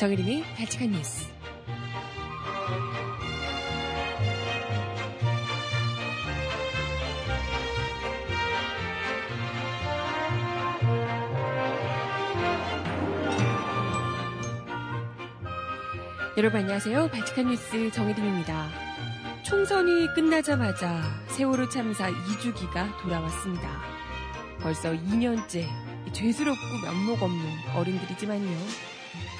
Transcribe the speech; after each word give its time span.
정혜림의 0.00 0.42
발칙한 0.56 0.92
뉴스. 0.92 1.26
여러분 16.38 16.60
안녕하세요. 16.60 17.10
발칙한 17.10 17.48
뉴스 17.48 17.90
정혜림입니다. 17.90 18.70
총선이 19.42 20.14
끝나자마자 20.14 21.02
세월호 21.26 21.68
참사 21.68 22.10
2주기가 22.10 23.02
돌아왔습니다. 23.02 23.68
벌써 24.62 24.92
2년째 24.92 25.66
죄스럽고 26.14 26.60
면목 26.86 27.22
없는 27.22 27.44
어른들이지만요. 27.76 28.89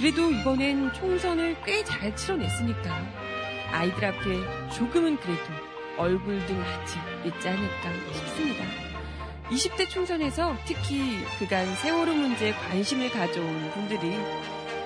그래도 0.00 0.30
이번엔 0.30 0.95
총선을 0.95 1.62
꽤 1.62 1.84
잘 1.84 2.16
치러냈으니까 2.16 3.06
아이들 3.70 4.02
앞에 4.02 4.70
조금은 4.70 5.18
그래도 5.18 5.42
얼굴 5.98 6.45
등 6.46 6.59
하지 6.59 6.96
있지 7.26 7.48
않을까 7.48 7.92
싶습니다. 8.14 8.64
20대 9.50 9.90
총선에서 9.90 10.56
특히 10.64 11.23
그간 11.38 11.74
세월호 11.76 12.14
문제에 12.14 12.52
관심을 12.52 13.10
가져온 13.10 13.70
분들이 13.73 14.16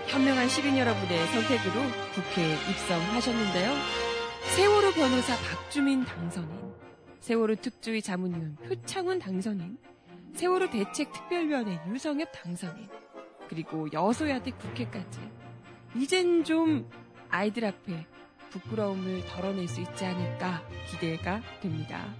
현명한 0.08 0.48
시민 0.48 0.76
여러분의 0.78 1.26
선택으로 1.28 1.74
국회에 2.14 2.54
입성하셨는데요. 2.70 3.72
세월호 4.56 4.92
변호사 4.94 5.36
박주민 5.36 6.04
당선인, 6.04 6.74
세월호 7.20 7.54
특조위 7.56 8.02
자문위원 8.02 8.56
표창훈 8.66 9.20
당선인, 9.20 9.78
세월호 10.34 10.70
대책특별위원회 10.70 11.80
유성엽 11.88 12.32
당선인, 12.32 12.88
그리고 13.48 13.88
여소야대 13.92 14.52
국회까지. 14.52 15.20
이젠 15.96 16.44
좀 16.44 16.90
아이들 17.28 17.64
앞에 17.64 18.06
부끄러움을 18.50 19.24
덜어낼 19.26 19.66
수 19.68 19.80
있지 19.80 20.04
않을까 20.04 20.62
기대가 20.90 21.40
됩니다. 21.60 22.14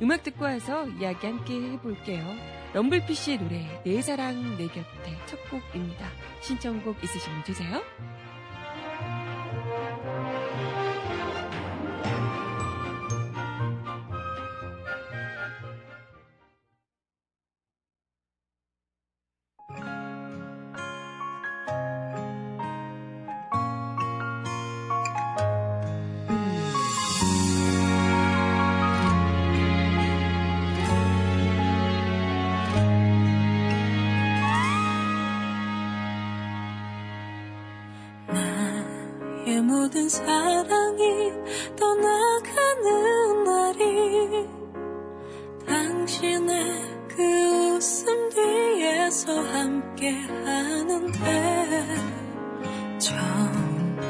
음악 0.00 0.22
듣고 0.22 0.44
와서 0.44 0.86
이야기 0.88 1.26
함께 1.26 1.72
해볼게요. 1.72 2.24
럼블피쉬의 2.74 3.38
노래 3.38 3.82
내 3.84 4.00
사랑 4.00 4.56
내 4.56 4.66
곁에 4.68 5.18
첫 5.26 5.38
곡입니다. 5.50 6.08
신청곡 6.40 7.02
있으시면 7.02 7.44
주세요. 7.44 7.82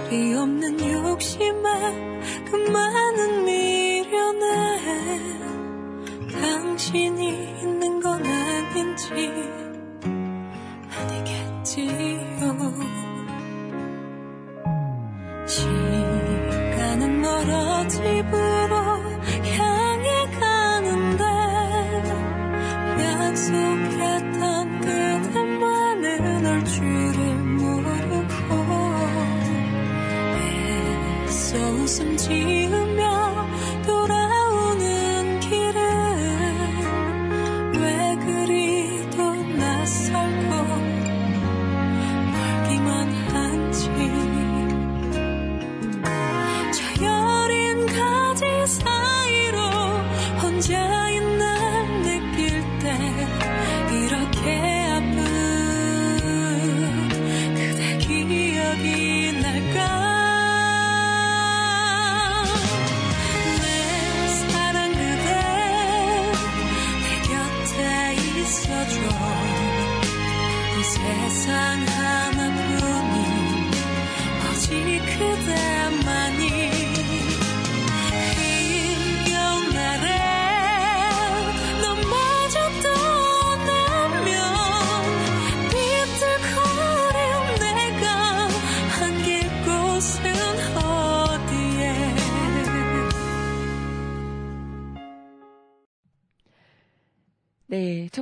절이 0.08 0.32
없는 0.34 0.80
욕심에 0.80 2.44
그 2.50 2.56
많은 2.56 3.44
미련에 3.44 4.80
당신이 6.32 7.60
있는 7.60 8.00
건 8.00 8.24
아닌지 8.24 9.30
아니겠지 10.90 12.17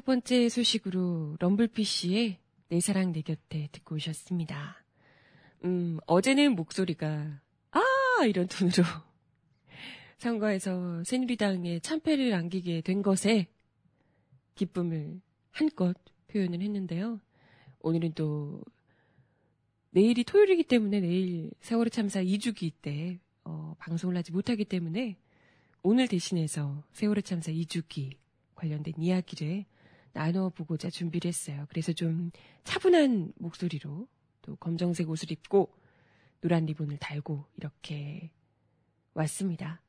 번째 0.07 0.49
소식으로 0.49 1.37
럼블피쉬의 1.41 2.39
내 2.69 2.81
사랑 2.81 3.11
내 3.11 3.23
곁에 3.23 3.69
듣고 3.73 3.97
오셨습니다. 3.97 4.85
음, 5.65 5.99
어제는 6.07 6.55
목소리가 6.55 7.41
아 7.73 8.25
이런 8.25 8.47
톤으로 8.47 8.85
선거에서 10.19 11.03
새누리당에 11.03 11.81
참패를 11.81 12.35
안기게 12.35 12.83
된 12.83 13.03
것에 13.03 13.49
기쁨을 14.55 15.21
한껏 15.51 15.97
표현을 16.29 16.63
했는데요. 16.63 17.21
오늘은 17.81 18.13
또 18.15 18.63
내일이 19.91 20.23
토요일이기 20.23 20.63
때문에 20.63 21.01
내일 21.01 21.51
세월호 21.59 21.89
참사 21.89 22.23
2주기 22.23 22.73
때 22.81 23.19
어, 23.43 23.75
방송을 23.81 24.17
하지 24.17 24.31
못하기 24.31 24.67
때문에 24.67 25.17
오늘 25.83 26.07
대신해서 26.07 26.85
세월호 26.93 27.23
참사 27.23 27.51
2주기 27.51 28.17
관련된 28.55 28.95
이야기를 28.99 29.65
나눠보고자 30.17 30.89
준비를 30.89 31.29
했어요. 31.29 31.67
그래서 31.69 31.93
좀 31.93 32.31
차분한 32.65 33.35
목소리로 33.37 34.09
또 34.43 34.57
검정색 34.57 35.11
옷을 35.11 35.31
입고 35.31 35.73
노란 36.41 36.65
리본을 36.65 36.97
달고 36.99 37.45
이렇게 37.57 38.31
왔습니다. 39.15 39.83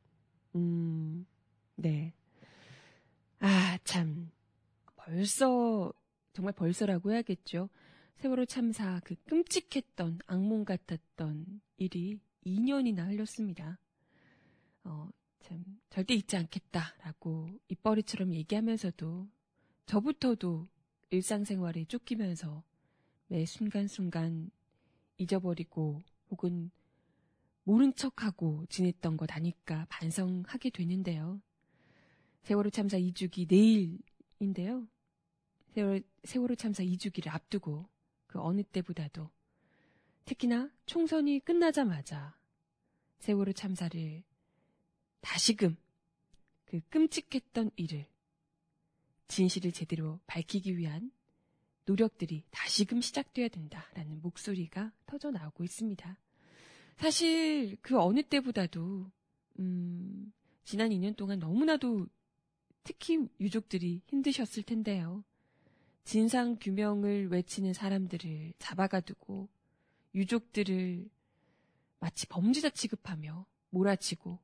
음, 0.56 1.26
네. 1.76 2.14
아, 3.40 3.78
참. 3.84 4.32
벌써, 4.96 5.94
정말 6.34 6.54
벌써라고 6.54 7.14
해야겠죠. 7.14 7.70
세월호 8.18 8.46
참사 8.46 9.00
그 9.06 9.16
끔찍했던, 9.26 10.20
악몽 10.28 10.66
같았던 10.66 11.62
일이 11.78 12.20
2년이나 12.46 13.08
흘렸습니다. 13.08 13.78
어, 14.84 15.08
참, 15.40 15.64
절대 15.90 16.16
잊지 16.16 16.36
않겠다라고 16.36 17.48
입버릇처럼 17.70 18.34
얘기하면서도 18.34 19.28
저부터도 19.88 20.68
일상생활에 21.12 21.86
쫓기면서 21.86 22.62
매 23.28 23.46
순간순간 23.46 24.52
잊어버리고 25.18 26.04
혹은 26.30 26.72
모른 27.64 27.96
척하고 27.96 28.66
지냈던 28.68 29.16
것 29.16 29.32
아니까 29.32 29.86
반성하게 29.90 30.72
되는데요. 30.72 31.42
세월호 32.44 32.70
참사 32.70 32.98
2주기 32.98 33.48
내일인데요. 33.50 34.88
세월, 35.70 36.04
세월호 36.26 36.56
참사 36.56 36.84
2주기를 36.84 37.30
앞두고 37.30 37.88
그 38.28 38.42
어느 38.42 38.64
때보다도 38.64 39.30
특히나 40.26 40.70
총선이 40.86 41.40
끝나자마자 41.40 42.38
세월호 43.20 43.54
참사를 43.54 44.24
다시금 45.22 45.78
그 46.66 46.82
끔찍했던 46.90 47.72
일을 47.78 48.06
진실을 49.28 49.72
제대로 49.72 50.20
밝히기 50.28 50.78
위한 50.78 51.12
노력들이 51.86 52.44
다시금 52.52 53.02
시작돼야 53.02 53.48
된다라는 53.48 54.22
목소리가 54.22 54.92
터져 55.06 55.32
나오고 55.32 55.64
있습니다. 55.64 56.18
사실 56.98 57.78
그 57.82 58.00
어느 58.00 58.24
때보다도 58.24 59.10
음, 59.60 60.34
지난 60.64 60.90
2년 60.90 61.16
동안 61.16 61.40
너무나도 61.40 62.08
특히 62.84 63.28
유족들이 63.40 64.02
힘드셨을 64.08 64.64
텐데요. 64.64 65.24
진상 66.04 66.58
규명을 66.60 67.30
외치는 67.30 67.74
사람들을 67.74 68.54
잡아가두고 68.60 69.50
유족들을 70.16 71.10
마치 72.00 72.28
범죄자 72.28 72.70
취급하며 72.70 73.46
몰아치고 73.70 74.40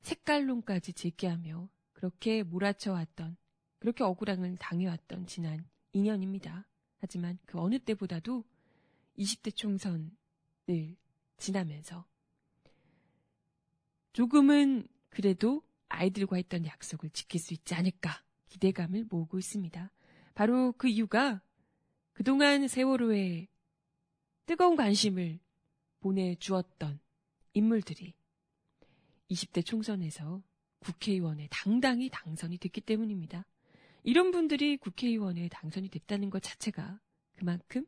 색깔론까지 0.00 0.92
제기하며 0.92 1.68
그렇게 1.92 2.42
몰아쳐왔던 2.42 3.36
그렇게 3.78 4.04
억울함을 4.04 4.56
당해왔던 4.56 5.26
지난 5.26 5.68
2년입니다. 5.94 6.64
하지만 6.98 7.38
그 7.46 7.58
어느 7.60 7.78
때보다도 7.78 8.44
20대 9.18 9.54
총선을 9.54 10.96
지나면서 11.36 12.06
조금은 14.12 14.88
그래도 15.10 15.62
아이들과 15.88 16.36
했던 16.36 16.64
약속을 16.64 17.10
지킬 17.10 17.40
수 17.40 17.54
있지 17.54 17.74
않을까 17.74 18.22
기대감을 18.48 19.06
모으고 19.10 19.38
있습니다. 19.38 19.92
바로 20.34 20.72
그 20.72 20.88
이유가 20.88 21.42
그동안 22.12 22.66
세월호에 22.66 23.48
뜨거운 24.46 24.76
관심을 24.76 25.38
보내주었던 26.00 27.00
인물들이 27.52 28.14
20대 29.30 29.64
총선에서 29.64 30.42
국회의원에 30.78 31.48
당당히 31.50 32.08
당선이 32.10 32.58
됐기 32.58 32.80
때문입니다. 32.82 33.44
이런 34.06 34.30
분들이 34.30 34.76
국회의원에 34.76 35.48
당선이 35.48 35.88
됐다는 35.88 36.30
것 36.30 36.40
자체가 36.40 37.00
그만큼 37.34 37.84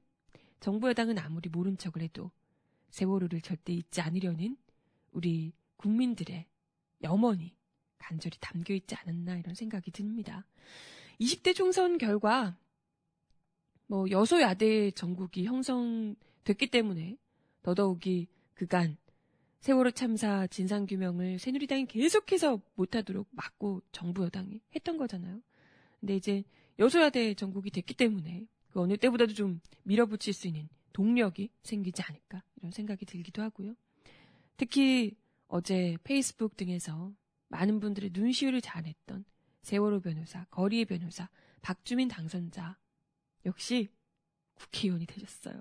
정부 0.59 0.89
여당은 0.89 1.17
아무리 1.17 1.49
모른 1.49 1.79
척을 1.79 2.03
해도 2.03 2.33
세월호를 2.91 3.41
절대 3.41 3.73
잊지 3.73 4.01
않으려는 4.01 4.57
우리 5.13 5.53
국민들의 5.77 6.45
염원이 7.05 7.55
간절히 7.99 8.37
담겨 8.41 8.75
있지 8.75 8.97
않았나 8.97 9.39
이런 9.39 9.55
생각이 9.55 9.93
듭니다. 9.93 10.45
20대 11.21 11.55
총선 11.55 11.99
결과 11.99 12.59
뭐 13.87 14.11
여소야대 14.11 14.91
전국이 14.91 15.45
형성됐기 15.45 16.67
때문에 16.73 17.17
더더욱이 17.63 18.27
그간 18.55 18.97
세월호 19.61 19.93
참사 19.93 20.49
진상규명을 20.49 21.39
새누리당이 21.39 21.87
계속해서 21.87 22.61
못하도록 22.75 23.29
막고 23.31 23.83
정부 23.93 24.25
여당이 24.25 24.61
했던 24.75 24.97
거잖아요. 24.97 25.41
근데 26.01 26.17
이제 26.17 26.45
여소야대 26.79 27.35
전국이 27.35 27.71
됐기 27.71 27.95
때문에 27.95 28.47
그 28.71 28.81
어느 28.81 28.97
때보다도 28.97 29.35
좀 29.35 29.61
밀어붙일 29.83 30.33
수 30.33 30.47
있는 30.47 30.69
동력이 30.93 31.51
생기지 31.63 32.03
않을까 32.03 32.43
이런 32.57 32.71
생각이 32.71 33.07
들기도 33.07 33.43
하고요. 33.43 33.75
특히 34.57 35.17
어제 35.49 35.97
페이스북 36.05 36.57
등에서 36.57 37.13
많은 37.49 37.81
분들의 37.81 38.11
눈시울을 38.13 38.61
잘했던 38.61 39.25
세월호 39.63 40.01
변호사, 40.01 40.45
거리의 40.51 40.85
변호사, 40.85 41.29
박주민 41.63 42.09
당선자 42.09 42.79
역시 43.47 43.89
국회의원이 44.55 45.07
되셨어요. 45.07 45.59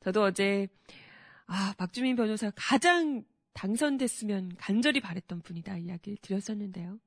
저도 0.00 0.22
어제 0.22 0.68
아 1.46 1.74
박주민 1.76 2.16
변호사 2.16 2.50
가장 2.54 3.24
당선됐으면 3.52 4.56
간절히 4.56 5.00
바랬던 5.00 5.42
분이다 5.42 5.78
이야기를 5.78 6.18
드렸었는데요. 6.20 6.98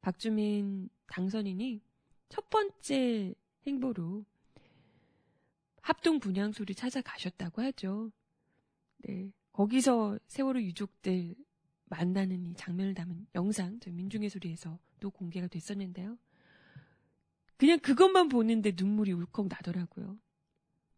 박주민 0.00 0.88
당선인이 1.06 1.80
첫 2.30 2.48
번째 2.48 3.34
행보로 3.66 4.24
합동 5.82 6.20
분향소를 6.20 6.74
찾아가셨다고 6.74 7.60
하죠. 7.62 8.10
네. 8.98 9.30
거기서 9.52 10.18
세월호 10.26 10.62
유족들 10.62 11.34
만나는 11.86 12.46
이 12.46 12.54
장면을 12.54 12.94
담은 12.94 13.26
영상, 13.34 13.78
저 13.80 13.90
민중의 13.90 14.30
소리에서도 14.30 15.10
공개가 15.10 15.48
됐었는데요. 15.48 16.16
그냥 17.56 17.78
그것만 17.80 18.28
보는데 18.28 18.72
눈물이 18.74 19.12
울컥 19.12 19.48
나더라고요. 19.48 20.18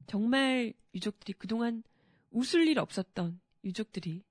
정말 0.06 0.74
유족들이 0.94 1.32
그동안 1.38 1.82
웃을 2.30 2.68
일 2.68 2.78
없었던 2.78 3.40
유족들이 3.64 4.22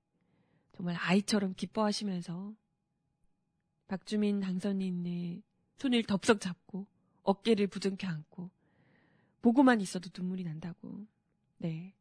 정말 0.74 0.95
아이처럼 0.95 1.56
기뻐하시면서 1.56 2.56
박주민 3.88 4.39
당선인의 4.39 5.44
손을 5.81 6.04
덥석 6.04 6.39
잡고 6.39 6.86
어깨를 7.24 7.66
부둥켜 7.66 8.07
안고 8.07 8.51
보고만 9.42 9.81
있어도 9.81 10.12
눈물이 10.16 10.44
난다고. 10.44 11.07
네. 11.57 11.95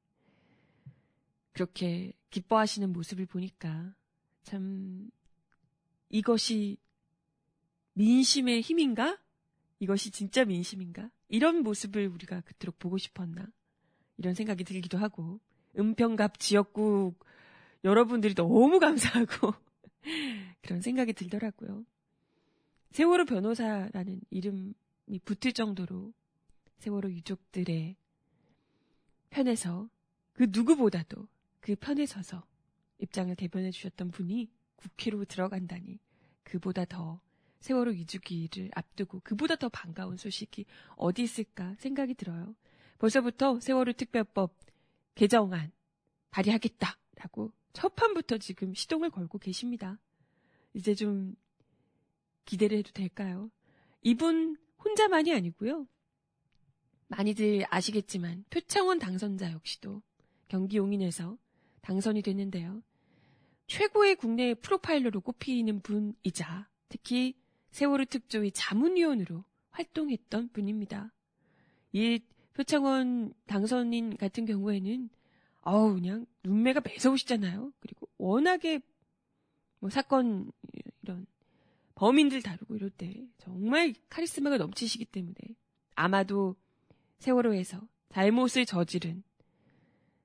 그렇게 1.53 2.13
기뻐하시는 2.29 2.93
모습을 2.93 3.25
보니까 3.25 3.95
참 4.43 5.11
이것이 6.11 6.77
민심의 7.95 8.61
힘인가? 8.61 9.19
이것이 9.79 10.11
진짜 10.11 10.45
민심인가? 10.45 11.11
이런 11.29 11.63
모습을 11.63 12.07
우리가 12.09 12.43
그토록 12.43 12.79
보고 12.79 12.99
싶었나? 12.99 13.47
이런 14.19 14.35
생각이 14.35 14.65
들기도 14.65 14.99
하고 14.99 15.41
은평갑 15.79 16.39
지역구 16.39 17.15
여러분들이 17.85 18.35
너무 18.35 18.79
감사하고 18.79 19.55
그런 20.61 20.83
생각이 20.83 21.15
들더라고요. 21.15 21.87
세월호 22.91 23.25
변호사라는 23.25 24.21
이름이 24.31 24.75
붙을 25.25 25.53
정도로 25.53 26.13
세월호 26.79 27.11
유족들의 27.11 27.97
편에서 29.31 29.89
그 30.33 30.47
누구보다도 30.51 31.29
그 31.61 31.77
편에 31.77 32.07
서서 32.07 32.45
입장을 32.99 33.35
대변해 33.37 33.71
주셨던 33.71 34.11
분이 34.11 34.51
국회로 34.77 35.25
들어간다니 35.27 35.99
그보다 36.43 36.85
더 36.85 37.21
세월호 37.61 37.93
위주기를 37.93 38.71
앞두고 38.75 39.21
그보다 39.23 39.57
더 39.57 39.69
반가운 39.69 40.17
소식이 40.17 40.65
어디 40.97 41.23
있을까 41.23 41.75
생각이 41.77 42.15
들어요. 42.15 42.55
벌써부터 42.99 43.61
세월호 43.61 43.93
특별법 43.93 44.57
개정안 45.15 45.71
발의하겠다라고 46.31 47.53
첫 47.73 47.95
판부터 47.95 48.39
지금 48.39 48.75
시동을 48.75 49.11
걸고 49.11 49.39
계십니다. 49.39 49.99
이제 50.75 50.95
좀 50.95 51.37
기대를 52.51 52.79
해도 52.79 52.91
될까요? 52.91 53.49
이분 54.03 54.57
혼자만이 54.85 55.33
아니고요. 55.33 55.87
많이들 57.07 57.65
아시겠지만 57.71 58.45
표창원 58.51 58.99
당선자 58.99 59.53
역시도 59.53 60.03
경기 60.49 60.79
용인에서 60.79 61.39
당선이 61.83 62.23
됐는데요. 62.23 62.83
최고의 63.69 64.17
국내 64.17 64.55
프로파일러로 64.55 65.21
꼽히는 65.21 65.81
분이자 65.83 66.69
특히 66.89 67.37
세월호 67.71 68.07
특조위 68.07 68.51
자문위원으로 68.51 69.45
활동했던 69.71 70.49
분입니다. 70.49 71.13
이 71.93 72.19
표창원 72.55 73.33
당선인 73.47 74.17
같은 74.17 74.45
경우에는 74.45 75.09
어우 75.61 75.95
그냥 75.95 76.27
눈매가 76.43 76.81
매서우시잖아요. 76.85 77.73
그리고 77.79 78.09
워낙에 78.19 78.81
뭐 79.79 79.89
사건 79.89 80.51
범인들 82.01 82.41
다루고 82.41 82.77
이럴 82.77 82.89
때 82.89 83.29
정말 83.37 83.93
카리스마가 84.09 84.57
넘치시기 84.57 85.05
때문에 85.05 85.35
아마도 85.95 86.57
세월호에서 87.19 87.87
잘못을 88.09 88.65
저지른 88.65 89.23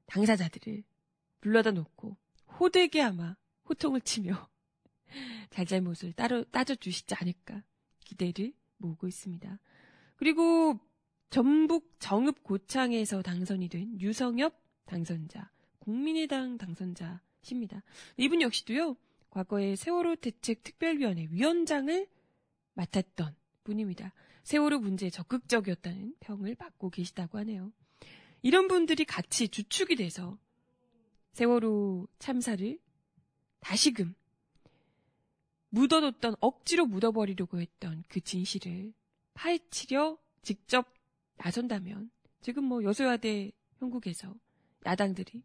당사자들을 0.06 0.86
불러다 1.42 1.72
놓고 1.72 2.16
호되게 2.58 3.02
아마 3.02 3.36
호통을 3.68 4.00
치며 4.00 4.48
잘잘못을 5.50 6.14
따로 6.14 6.46
따져주시지 6.46 7.14
않을까 7.16 7.62
기대를 8.06 8.54
모으고 8.78 9.10
있습니다. 9.10 9.60
그리고 10.16 10.80
전북 11.30 11.94
정읍 12.00 12.44
고창에서 12.44 13.22
당선이 13.22 13.68
된 13.68 14.00
유성엽 14.00 14.58
당선자, 14.86 15.52
국민의당 15.80 16.58
당선자십니다. 16.58 17.84
이분 18.16 18.42
역시도요, 18.42 18.96
과거에 19.36 19.76
세월호 19.76 20.16
대책 20.16 20.64
특별위원회 20.64 21.28
위원장을 21.30 22.08
맡았던 22.74 23.36
분입니다. 23.66 24.14
세월호 24.44 24.80
문제에 24.80 25.10
적극적이었다는 25.10 26.16
평을 26.22 26.56
받고 26.56 26.90
계시다고 26.90 27.38
하네요. 27.40 27.74
이런 28.42 28.70
분들이 28.70 29.04
같이 29.04 29.50
주축이 29.50 29.98
돼서 29.98 30.38
세월호 31.34 32.08
참사를 32.18 32.80
다시금 33.60 34.16
묻어뒀던 35.68 36.38
억지로 36.40 36.86
묻어버리려고 36.86 37.60
했던 37.60 38.06
그 38.08 38.22
진실을 38.22 38.94
파헤치려 39.34 40.18
직접 40.44 40.94
나선다면 41.36 42.10
지금 42.40 42.64
뭐 42.64 42.86
여소야대 42.86 43.52
형국에서 43.80 44.34
야당들이 44.86 45.44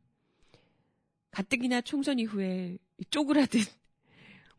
가뜩이나 1.32 1.80
총선 1.80 2.20
이후에 2.20 2.78
쪼그라든 3.11 3.61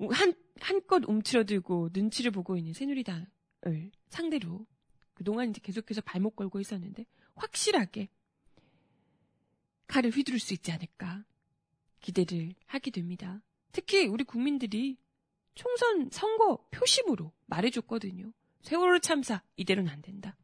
한 0.10 0.34
한껏 0.60 1.04
움츠러들고 1.08 1.90
눈치를 1.94 2.32
보고 2.32 2.58
있는 2.58 2.74
새누리당을 2.74 3.92
상대로 4.10 4.66
그동안 5.14 5.50
이제 5.50 5.60
계속해서 5.62 6.02
발목 6.02 6.36
걸고 6.36 6.60
있었는데 6.60 7.06
확실하게 7.36 8.10
칼을 9.88 10.12
휘두를 10.12 10.40
수 10.40 10.54
있지 10.54 10.72
않을까 10.72 11.26
기대를 12.00 12.54
하게 12.66 12.92
됩니다. 12.92 13.42
특히 13.72 14.08
우리 14.08 14.24
국민들이 14.24 14.98
총선 15.54 16.10
선거 16.12 16.66
표심으로 16.72 17.32
말해줬거든요. 17.46 18.32
세월호 18.62 19.00
참사 19.00 19.44
이대로는 19.58 19.92
안 19.92 20.02
된다. 20.02 20.38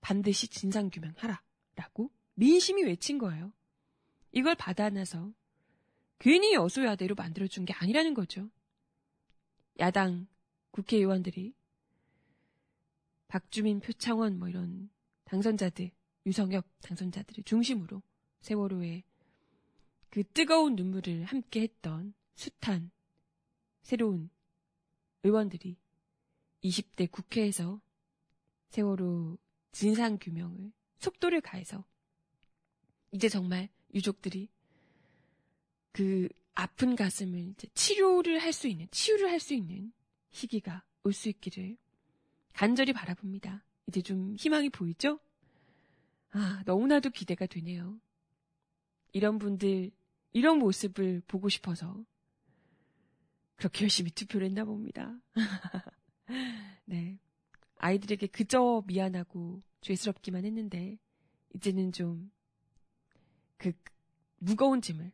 반드시 0.00 0.48
진상규명하라. 0.48 1.42
라고 1.76 2.10
민심이 2.34 2.82
외친 2.82 3.18
거예요. 3.18 3.52
이걸 4.32 4.54
받아놔서 4.54 5.32
괜히 6.18 6.54
여소야대로 6.54 7.14
만들어준 7.14 7.64
게 7.64 7.72
아니라는 7.74 8.14
거죠. 8.14 8.50
야당 9.78 10.26
국회의원들이 10.70 11.54
박주민, 13.28 13.80
표창원 13.80 14.38
뭐 14.38 14.48
이런 14.48 14.90
당선자들, 15.24 15.90
유성엽 16.26 16.66
당선자들을 16.82 17.44
중심으로 17.44 18.02
세월호에 18.40 19.02
그 20.10 20.22
뜨거운 20.24 20.76
눈물을 20.76 21.24
함께 21.24 21.62
했던 21.62 22.12
숱한 22.34 22.90
새로운 23.82 24.30
의원들이 25.22 25.76
20대 26.62 27.10
국회에서 27.10 27.80
세월호 28.68 29.38
진상규명을 29.72 30.72
속도를 30.98 31.40
가해서 31.40 31.84
이제 33.12 33.28
정말 33.28 33.68
유족들이 33.94 34.48
그 35.92 36.28
아픈 36.54 36.96
가슴을 36.96 37.54
치료를 37.74 38.38
할 38.40 38.52
수 38.52 38.68
있는, 38.68 38.86
치유를 38.90 39.30
할 39.30 39.40
수 39.40 39.54
있는 39.54 39.92
시기가 40.30 40.84
올 41.04 41.12
수 41.12 41.28
있기를 41.28 41.76
간절히 42.52 42.92
바라봅니다. 42.92 43.64
이제 43.88 44.02
좀 44.02 44.36
희망이 44.36 44.68
보이죠? 44.70 45.18
아, 46.30 46.62
너무나도 46.66 47.10
기대가 47.10 47.46
되네요. 47.46 48.00
이런 49.12 49.38
분들, 49.38 49.90
이런 50.32 50.58
모습을 50.58 51.22
보고 51.26 51.48
싶어서 51.48 52.04
그렇게 53.56 53.84
열심히 53.84 54.10
투표를 54.10 54.46
했나 54.46 54.64
봅니다. 54.64 55.18
네. 56.84 57.18
아이들에게 57.78 58.28
그저 58.28 58.82
미안하고 58.86 59.62
죄스럽기만 59.80 60.44
했는데, 60.44 60.98
이제는 61.54 61.92
좀, 61.92 62.30
그, 63.58 63.72
무거운 64.38 64.80
짐을 64.80 65.12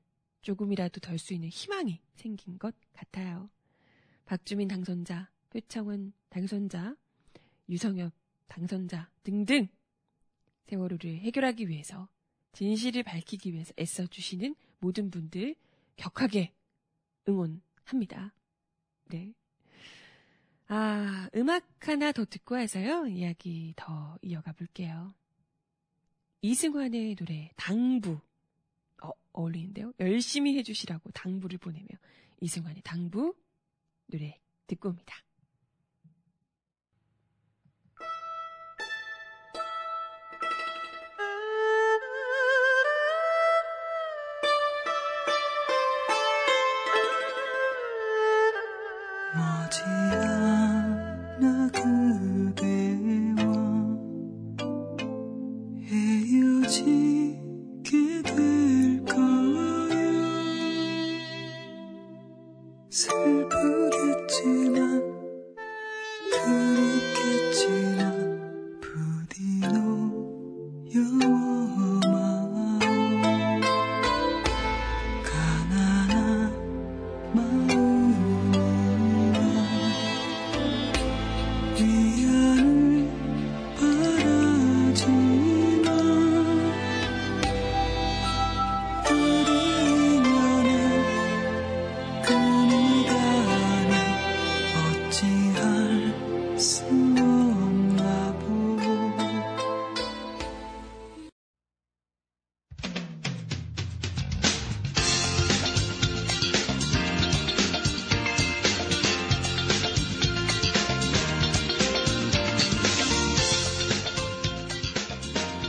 조금이라도 0.48 1.00
덜 1.00 1.18
수 1.18 1.34
있는 1.34 1.50
희망이 1.50 2.00
생긴 2.14 2.58
것 2.58 2.74
같아요. 2.94 3.50
박주민 4.24 4.66
당선자, 4.66 5.30
표창원 5.50 6.14
당선자, 6.30 6.96
유성엽 7.68 8.14
당선자 8.46 9.10
등등 9.24 9.68
세월호를 10.64 11.18
해결하기 11.18 11.68
위해서 11.68 12.08
진실을 12.52 13.02
밝히기 13.02 13.52
위해서 13.52 13.74
애써주시는 13.78 14.56
모든 14.78 15.10
분들 15.10 15.54
격하게 15.96 16.54
응원합니다. 17.28 18.32
네. 19.10 19.34
아, 20.68 21.28
음악 21.34 21.66
하나 21.86 22.10
더 22.12 22.24
듣고 22.24 22.54
와서요. 22.54 23.06
이야기 23.08 23.74
더 23.76 24.18
이어가 24.22 24.52
볼게요. 24.52 25.14
이승환의 26.40 27.16
노래, 27.16 27.50
당부. 27.56 28.18
어, 29.02 29.10
어울리는데요. 29.32 29.92
열심히 30.00 30.56
해주시라고 30.58 31.10
당부를 31.12 31.58
보내며 31.58 31.88
이승환의 32.40 32.82
당부 32.82 33.34
노래 34.06 34.40
듣고 34.66 34.90
옵니다. 34.90 35.16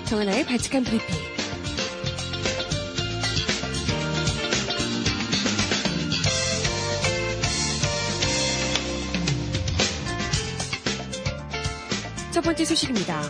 정하나의 0.10 0.44
발칙한 0.44 0.84
브리핑. 0.84 1.08
첫 12.32 12.42
번째 12.42 12.66
소식입니다. 12.66 13.22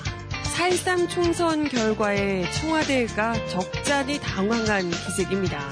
4.13 0.56 1.10
총선 1.10 1.68
결과에 1.68 2.50
청와대가 2.54 3.34
적잖이 3.48 4.22
당황한 4.22 4.90
기색입니다. 4.90 5.70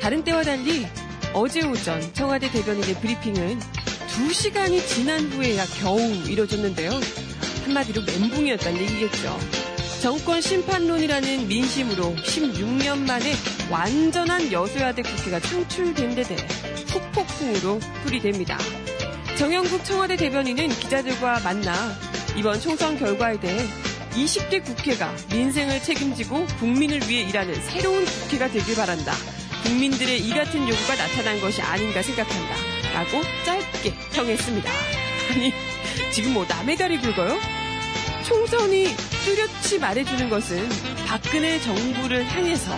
다른 0.00 0.22
때와 0.22 0.44
달리 0.44 0.86
어제 1.34 1.66
오전 1.66 2.00
청와대 2.14 2.48
대변인의 2.52 2.94
브리핑은 3.00 3.58
2시간이 3.58 4.86
지난 4.86 5.22
후에야 5.22 5.64
겨우 5.80 5.98
이뤄졌는데요. 5.98 6.92
한마디로 7.64 8.02
멘붕이었다는 8.02 8.80
얘기겠죠. 8.80 9.65
정권 10.00 10.40
심판론이라는 10.40 11.48
민심으로 11.48 12.14
16년 12.16 13.06
만에 13.06 13.32
완전한 13.70 14.52
여소야대 14.52 15.02
국회가 15.02 15.40
창출된 15.40 16.14
데 16.14 16.22
대해 16.22 16.48
후폭풍으로 16.86 17.80
풀이됩니다. 18.02 18.58
정영국 19.38 19.84
청와대 19.84 20.16
대변인은 20.16 20.68
기자들과 20.68 21.40
만나 21.40 21.74
이번 22.36 22.60
총선 22.60 22.98
결과에 22.98 23.40
대해 23.40 23.66
20대 24.12 24.64
국회가 24.64 25.12
민생을 25.30 25.82
책임지고 25.82 26.46
국민을 26.58 27.00
위해 27.08 27.22
일하는 27.28 27.54
새로운 27.62 28.04
국회가 28.04 28.48
되길 28.48 28.76
바란다. 28.76 29.12
국민들의 29.64 30.20
이 30.20 30.30
같은 30.30 30.68
요구가 30.68 30.94
나타난 30.94 31.40
것이 31.40 31.60
아닌가 31.60 32.02
생각한다. 32.02 32.54
라고 32.94 33.22
짧게 33.44 33.94
평했습니다. 34.12 34.70
아니, 35.30 35.52
지금 36.12 36.34
뭐 36.34 36.46
남의 36.46 36.76
다리 36.76 36.98
긁어요? 36.98 37.38
총선이 38.24 39.15
뚜렷이 39.26 39.80
말해주는 39.80 40.30
것은 40.30 40.68
박근혜 41.04 41.58
정부를 41.58 42.24
향해서 42.26 42.70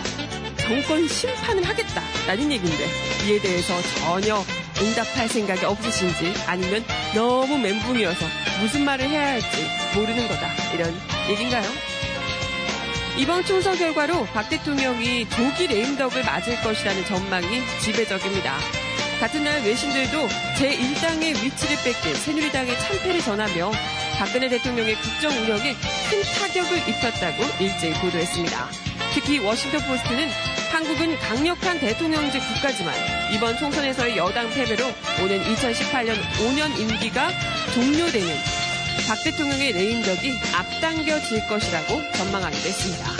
정권 0.57 1.07
심판을 1.07 1.63
하겠다라는 1.63 2.51
얘기인데 2.51 2.85
이에 3.27 3.39
대해서 3.39 3.79
전혀 3.99 4.43
응답할 4.81 5.29
생각이 5.29 5.63
없으신지 5.63 6.33
아니면 6.47 6.83
너무 7.13 7.55
멘붕이어서 7.59 8.25
무슨 8.61 8.83
말을 8.83 9.07
해야 9.07 9.33
할지 9.33 9.47
모르는 9.93 10.27
거다 10.27 10.47
이런 10.73 10.99
얘기인가요? 11.29 11.69
이번 13.15 13.45
총선 13.45 13.77
결과로 13.77 14.25
박 14.33 14.49
대통령이 14.49 15.29
조기 15.29 15.67
레임덕을 15.67 16.23
맞을 16.23 16.59
것이라는 16.63 17.05
전망이 17.05 17.61
지배적입니다. 17.79 18.57
같은 19.19 19.43
날 19.43 19.61
외신들도 19.61 20.27
제1당의 20.57 21.43
위치를 21.43 21.77
뺏긴 21.83 22.15
새누리당의 22.15 22.79
참패를 22.79 23.21
전하며 23.21 23.71
박근혜 24.19 24.49
대통령의 24.49 24.95
국정 24.95 25.31
운영에 25.31 25.73
큰 26.09 26.21
타격을 26.21 26.89
입혔다고 26.89 27.41
일제히 27.63 27.93
보도했습니다. 28.01 28.69
특히 29.13 29.39
워싱턴 29.39 29.79
포스트는 29.87 30.27
한국은 30.73 31.17
강력한 31.19 31.79
대통령제 31.79 32.37
국가지만 32.39 32.93
이번 33.33 33.57
총선에서의 33.57 34.17
여당 34.17 34.49
패배로 34.49 34.83
오는 35.23 35.41
2018년 35.41 36.21
5년 36.35 36.77
임기가 36.77 37.29
종료되는 37.73 38.27
박 39.07 39.23
대통령의 39.23 39.71
레임덕이 39.71 40.37
앞당겨질 40.53 41.47
것이라고 41.47 42.01
전망하기도 42.11 42.67
했습니다. 42.67 43.18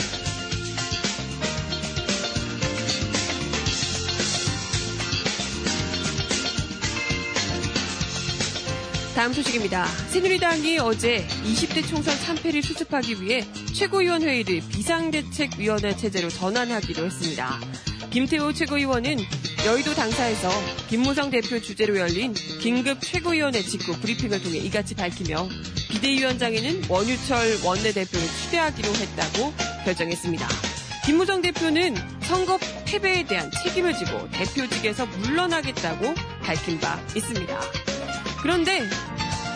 다음 9.19 9.33
소식입니다. 9.33 9.85
새누리당이 10.11 10.79
어제 10.79 11.27
20대 11.43 11.85
총선 11.85 12.17
참패를 12.19 12.63
수습하기 12.63 13.21
위해 13.21 13.45
최고위원회의를 13.73 14.61
비상대책위원회 14.69 15.97
체제로 15.97 16.29
전환하기로 16.29 17.03
했습니다. 17.03 17.59
김태호 18.11 18.53
최고위원은 18.53 19.17
여의도 19.65 19.93
당사에서 19.93 20.49
김무성 20.87 21.31
대표 21.31 21.59
주재로 21.59 21.97
열린 21.97 22.33
긴급 22.33 23.01
최고위원회 23.01 23.61
직후 23.61 23.91
브리핑을 23.99 24.41
통해 24.41 24.57
이같이 24.59 24.95
밝히며 24.95 25.49
비대위원장에는 25.91 26.83
원유철 26.87 27.65
원내대표를 27.65 28.25
추대하기로 28.25 28.87
했다고 28.87 29.53
결정했습니다. 29.83 30.47
김무성 31.05 31.41
대표는 31.41 31.93
선거 32.21 32.57
패배에 32.85 33.25
대한 33.25 33.51
책임을 33.65 33.95
지고 33.95 34.29
대표직에서 34.31 35.07
물러나겠다고 35.07 36.13
밝힌 36.41 36.79
바 36.79 36.97
있습니다. 37.17 37.59
그런데 38.41 38.87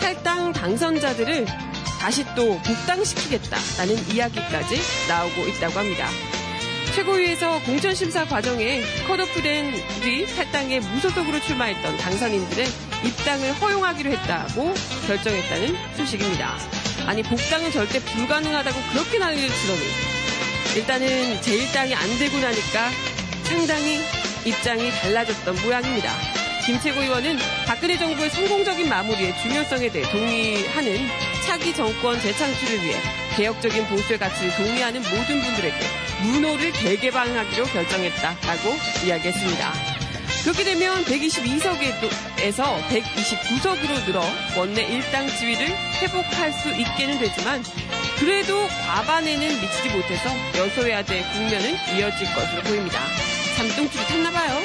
탈당 0.03 0.51
당선자들을 0.51 1.45
다시 1.97 2.25
또 2.35 2.59
복당시키겠다라는 2.59 4.13
이야기까지 4.13 4.81
나오고 5.07 5.47
있다고 5.47 5.79
합니다. 5.79 6.09
최고위에서 6.93 7.61
공천심사 7.61 8.25
과정에 8.25 8.81
컷오프된 9.07 9.71
뒤 10.01 10.25
탈당에 10.35 10.81
무소속으로 10.81 11.39
출마했던 11.39 11.95
당선인들의 11.95 12.67
입당을 13.05 13.53
허용하기로 13.53 14.11
했다고 14.11 14.73
결정했다는 15.07 15.77
소식입니다. 15.95 16.57
아니 17.07 17.23
복당은 17.23 17.71
절대 17.71 17.99
불가능하다고 17.99 18.77
그렇게 18.91 19.19
난리를 19.19 19.47
치더니 19.47 19.79
일단은 20.75 21.39
제1당이 21.39 21.93
안 21.93 22.19
되고 22.19 22.37
나니까 22.39 22.89
상당히 23.43 24.01
입장이 24.43 24.91
달라졌던 24.91 25.61
모양입니다. 25.63 26.42
김채고 26.65 27.01
의원은 27.01 27.37
박근혜 27.67 27.97
정부의 27.97 28.29
성공적인 28.29 28.87
마무리의 28.87 29.37
중요성에 29.41 29.89
대해 29.89 30.09
동의하는 30.09 31.07
차기 31.45 31.73
정권 31.73 32.19
재창출을 32.21 32.83
위해 32.83 32.95
개혁적인 33.35 33.85
보수의 33.87 34.17
가치를 34.17 34.55
동의하는 34.55 35.01
모든 35.01 35.41
분들에게 35.41 35.75
문호를 36.21 36.71
개개방하기로 36.71 37.65
결정했다라고 37.65 38.75
이야기했습니다. 39.05 39.73
그렇게 40.43 40.63
되면 40.63 41.03
122석에서 41.03 42.87
129석으로 42.87 44.05
늘어 44.05 44.21
원내 44.57 44.83
일당 44.83 45.27
지위를 45.27 45.67
회복할 46.01 46.53
수 46.53 46.69
있게는 46.69 47.19
되지만 47.19 47.63
그래도 48.19 48.67
과반에는 48.85 49.47
미치지 49.47 49.89
못해서 49.89 50.29
여소야대 50.57 51.23
국면은 51.33 51.75
이어질 51.97 52.33
것으로 52.33 52.61
보입니다. 52.63 52.99
잠동줄이 53.57 54.05
탔나봐요. 54.05 54.62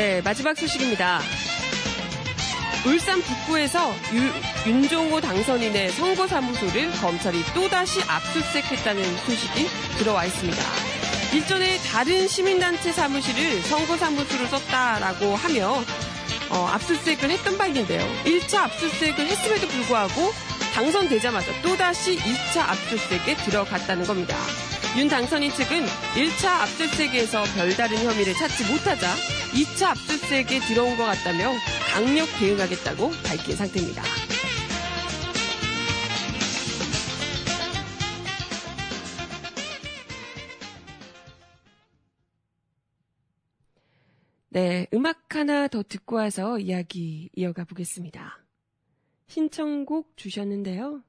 네, 0.00 0.22
마지막 0.22 0.56
소식입니다. 0.56 1.20
울산 2.86 3.20
북구에서 3.20 3.94
유, 4.14 4.70
윤종호 4.70 5.20
당선인의 5.20 5.90
선거사무소를 5.90 6.90
검찰이 6.92 7.44
또다시 7.52 8.00
압수수색했다는 8.08 9.16
소식이 9.18 9.66
들어와 9.98 10.24
있습니다. 10.24 10.62
일전에 11.34 11.76
다른 11.92 12.26
시민단체 12.26 12.92
사무실을 12.92 13.60
선거사무소로 13.60 14.46
썼다라고 14.46 15.36
하며 15.36 15.84
어, 16.48 16.56
압수수색을 16.72 17.28
했던 17.32 17.58
바 17.58 17.66
있는데요. 17.66 18.00
1차 18.24 18.54
압수수색을 18.56 19.26
했음에도 19.26 19.68
불구하고 19.68 20.32
당선되자마자 20.72 21.60
또다시 21.60 22.16
2차 22.16 22.60
압수수색에 22.70 23.36
들어갔다는 23.44 24.06
겁니다. 24.06 24.34
윤 24.98 25.08
당선인 25.08 25.50
측은 25.52 25.84
1차 26.16 26.62
압수수색에서 26.62 27.44
별다른 27.54 27.96
혐의를 27.98 28.34
찾지 28.34 28.72
못하자 28.72 29.06
2차 29.54 29.90
압수수색에 29.90 30.58
들어온 30.66 30.96
것 30.96 31.04
같다며 31.04 31.52
강력 31.92 32.26
대응하겠다고 32.40 33.10
밝힌 33.24 33.54
상태입니다. 33.54 34.02
네, 44.48 44.88
음악 44.92 45.36
하나 45.36 45.68
더 45.68 45.84
듣고 45.84 46.16
와서 46.16 46.58
이야기 46.58 47.30
이어가 47.36 47.64
보겠습니다. 47.64 48.44
신청곡 49.28 50.16
주셨는데요. 50.16 51.04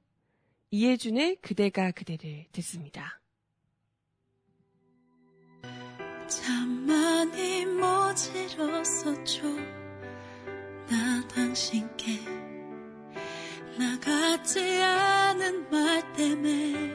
이해준의 0.69 1.37
그대가 1.41 1.89
그대를 1.89 2.45
듣습니다. 2.51 3.20
많이 6.91 7.65
모질었었죠. 7.65 9.43
나 10.89 11.25
당신께 11.33 12.19
나 13.77 13.97
같지 13.99 14.59
않은 14.81 15.69
말 15.69 16.13
때문에 16.13 16.93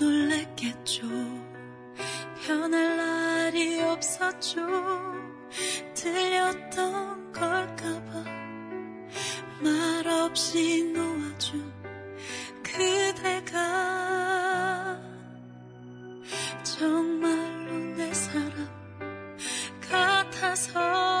놀랬겠죠. 0.00 1.06
변할 2.44 2.96
날이 2.96 3.80
없었죠. 3.82 4.66
들렸던 5.94 7.32
걸까봐 7.32 8.24
말없이 9.60 10.82
놓아준 10.92 11.72
그대가 12.62 13.88
사랑 16.78 17.57
같아 20.54 21.17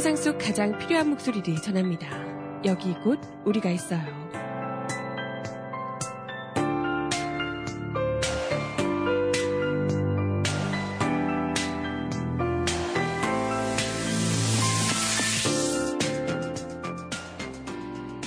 세상 0.00 0.16
속 0.16 0.38
가장 0.38 0.78
필요한 0.78 1.10
목소리를 1.10 1.60
전합니다. 1.60 2.08
여기 2.64 2.94
곧 3.04 3.20
우리가 3.44 3.68
있어요. 3.68 4.00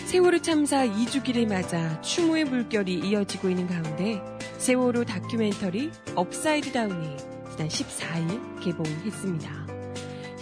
세월호 0.05 0.43
참사 0.43 0.86
2주기를 0.86 1.49
맞아 1.49 1.99
추모의 2.01 2.43
물결이 2.43 2.99
이어지고 2.99 3.49
있는 3.49 3.65
가운데 3.65 4.21
세월호 4.59 5.05
다큐멘터리 5.05 5.89
업사이드 6.13 6.71
다운이 6.71 7.17
지난 7.49 7.67
14일 7.67 8.59
개봉했습니다. 8.63 9.62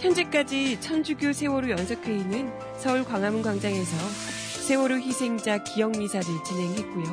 현재까지 0.02 0.80
천주교 0.80 1.32
세월호 1.32 1.70
연석회의는 1.70 2.52
서울 2.76 3.04
광화문 3.04 3.42
광장에서 3.42 3.96
세월호 4.66 4.96
희생자 4.96 5.62
기억미사를 5.62 6.26
진행했고요. 6.44 7.04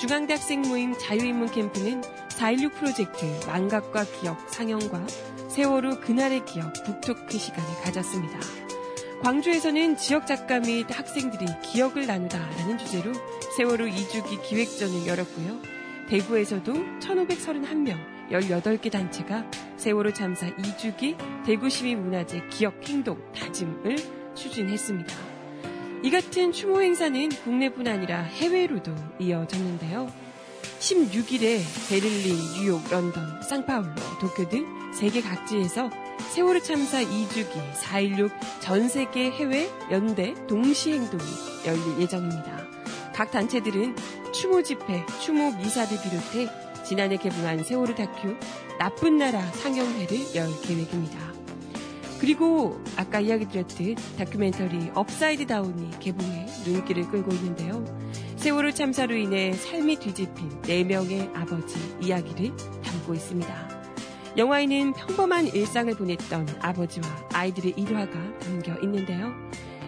중앙대학생 0.00 0.62
모임 0.62 0.96
자유인문 0.96 1.50
캠프는 1.50 2.00
4.16 2.28 2.74
프로젝트 2.74 3.24
망각과 3.46 4.04
기억 4.04 4.38
상영과 4.48 5.04
세월호 5.48 5.98
그날의 5.98 6.44
기억 6.44 6.72
북토크 6.84 7.36
시간을 7.36 7.82
가졌습니다. 7.82 8.38
광주에서는 9.22 9.96
지역 9.96 10.28
작가 10.28 10.60
및 10.60 10.86
학생들이 10.90 11.46
기억을 11.64 12.06
나누다라는 12.06 12.78
주제로 12.78 13.12
세월호 13.56 13.86
2주기 13.86 14.40
기획전을 14.44 15.08
열었고요. 15.08 15.81
대구에서도 16.12 16.74
1,531명, 17.00 17.96
18개 18.30 18.92
단체가 18.92 19.50
세월호 19.78 20.12
참사 20.12 20.46
2주기 20.46 21.16
대구시민 21.46 22.02
문화재 22.02 22.46
기억 22.50 22.86
행동 22.86 23.18
다짐을 23.32 23.96
추진했습니다. 24.34 25.10
이 26.02 26.10
같은 26.10 26.52
추모 26.52 26.82
행사는 26.82 27.30
국내뿐 27.30 27.88
아니라 27.88 28.24
해외로도 28.24 28.94
이어졌는데요. 29.20 30.12
16일에 30.80 31.60
베를린, 31.88 32.36
뉴욕, 32.58 32.82
런던, 32.90 33.40
상파울로, 33.42 33.94
도쿄 34.20 34.46
등 34.50 34.66
세계 34.92 35.22
각지에서 35.22 35.88
세월호 36.34 36.60
참사 36.60 37.00
2주기 37.00 37.54
4.16 37.72 38.30
전 38.60 38.86
세계 38.90 39.30
해외 39.30 39.66
연대 39.90 40.34
동시 40.46 40.92
행동이 40.92 41.24
열릴 41.66 42.02
예정입니다. 42.02 42.71
각 43.14 43.30
단체들은 43.30 43.96
추모 44.32 44.62
집회, 44.62 45.04
추모 45.20 45.52
미사를 45.56 45.88
비롯해 46.02 46.48
지난해 46.84 47.16
개봉한 47.16 47.64
세월호 47.64 47.94
다큐 47.94 48.36
나쁜 48.78 49.18
나라 49.18 49.40
상영회를 49.40 50.34
열 50.34 50.48
계획입니다. 50.62 51.32
그리고 52.18 52.80
아까 52.96 53.20
이야기 53.20 53.48
드렸듯 53.48 53.96
다큐멘터리 54.16 54.92
업사이드 54.94 55.46
다운이 55.46 55.98
개봉해 55.98 56.46
눈길을 56.64 57.08
끌고 57.08 57.32
있는데요. 57.32 57.84
세월호 58.36 58.72
참사로 58.72 59.14
인해 59.14 59.52
삶이 59.52 59.96
뒤집힌 59.96 60.48
4명의 60.62 61.34
아버지 61.34 61.76
이야기를 62.00 62.56
담고 62.82 63.14
있습니다. 63.14 63.82
영화에는 64.36 64.94
평범한 64.94 65.48
일상을 65.48 65.94
보냈던 65.94 66.48
아버지와 66.60 67.06
아이들의 67.32 67.74
일화가 67.76 68.38
담겨 68.38 68.74
있는데요. 68.82 69.32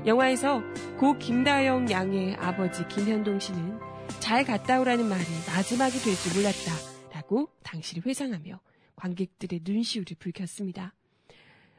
영화에서 0.07 0.63
고 0.99 1.17
김다영 1.17 1.91
양의 1.91 2.35
아버지 2.35 2.87
김현동 2.89 3.41
씨는 3.41 3.81
잘 4.21 4.45
갔다 4.45 4.81
오라는 4.81 5.09
말이 5.09 5.25
마지막이 5.47 5.99
될 5.99 6.15
줄 6.15 6.37
몰랐다 6.37 7.15
라고 7.15 7.49
당시를 7.63 8.05
회상하며 8.05 8.61
관객들의 8.97 9.61
눈시울을 9.65 10.17
붉혔습니다. 10.19 10.95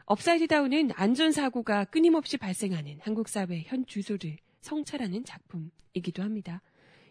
업사이드 0.06 0.48
다운은 0.48 0.90
안전사고가 0.96 1.86
끊임없이 1.86 2.38
발생하는 2.38 3.00
한국 3.02 3.30
사회 3.30 3.64
현 3.68 3.86
주소를 3.86 4.38
성찰하는 4.62 5.24
작품이기도 5.24 6.24
합니다. 6.24 6.64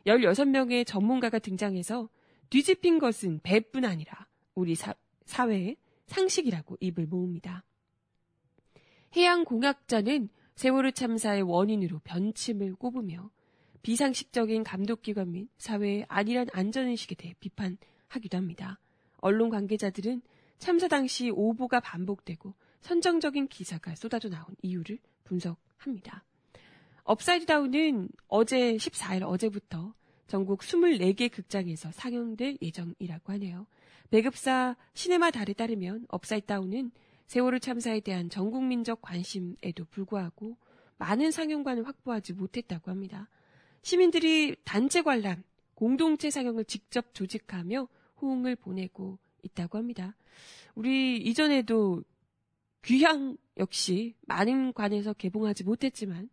16명의 0.07 0.85
전문가가 0.85 1.39
등장해서 1.39 2.09
뒤집힌 2.51 2.99
것은 2.99 3.41
배뿐 3.43 3.85
아니라 3.85 4.27
우리 4.55 4.75
사, 4.75 4.95
사회의 5.27 5.77
상식이라고 6.07 6.77
입을 6.81 7.07
모읍니다. 7.07 7.65
해양공학자는 9.17 10.29
세월호 10.55 10.93
참사의 10.93 11.43
원인으로 11.43 12.01
변침을 12.05 12.75
꼽으며 12.77 13.31
비상식적인 13.83 14.65
감독기관 14.65 15.33
및 15.33 15.49
사회의 15.59 16.07
안일한 16.09 16.47
안전의식에 16.53 17.17
대해 17.17 17.35
비판하기도 17.41 18.37
합니다. 18.37 18.79
언론 19.19 19.51
관계자들은 19.51 20.23
참사 20.59 20.89
당시 20.89 21.31
오보가 21.31 21.81
반복되고 21.81 22.55
선정적인 22.81 23.49
기사가 23.49 23.95
쏟아져 23.95 24.29
나온 24.29 24.47
이유를 24.63 24.99
분석합니다. 25.25 26.25
업사이드 27.03 27.47
다운은 27.47 28.09
어제 28.29 28.77
14일 28.77 29.25
어제부터 29.25 29.95
전국 30.27 30.61
24개 30.61 31.31
극장에서 31.31 31.91
상영될 31.93 32.59
예정이라고 32.63 33.33
하네요. 33.35 33.67
배급사 34.11 34.77
시네마 34.95 35.31
달에 35.31 35.53
따르면 35.53 36.07
업사이드 36.09 36.47
다운은 36.47 36.93
세월호 37.27 37.59
참사에 37.59 38.01
대한 38.01 38.29
전 38.31 38.51
국민적 38.51 39.03
관심에도 39.03 39.85
불구하고 39.91 40.57
많은 40.99 41.31
상영관을 41.31 41.87
확보하지 41.87 42.35
못했다고 42.35 42.91
합니다. 42.91 43.29
시민들이 43.83 44.57
단체 44.65 45.03
관람, 45.03 45.43
공동체 45.75 46.31
상영을 46.31 46.65
직접 46.65 47.13
조직하며 47.15 47.89
호응을 48.21 48.57
보내고 48.57 49.19
있다고 49.43 49.79
합니다. 49.79 50.17
우리 50.75 51.17
이전에도 51.19 52.03
귀향 52.83 53.37
역시 53.57 54.15
많은 54.27 54.73
관에서 54.73 55.13
개봉하지 55.13 55.65
못했지만 55.65 56.29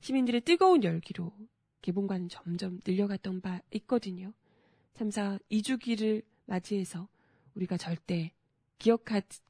시민들의 0.00 0.42
뜨거운 0.42 0.84
열기로 0.84 1.32
개봉관은 1.82 2.28
점점 2.28 2.80
늘려갔던 2.86 3.40
바 3.40 3.60
있거든요. 3.72 4.32
참사 4.94 5.38
2주기를 5.50 6.22
맞이해서 6.46 7.08
우리가 7.54 7.76
절대 7.76 8.32
기억하지, 8.78 9.40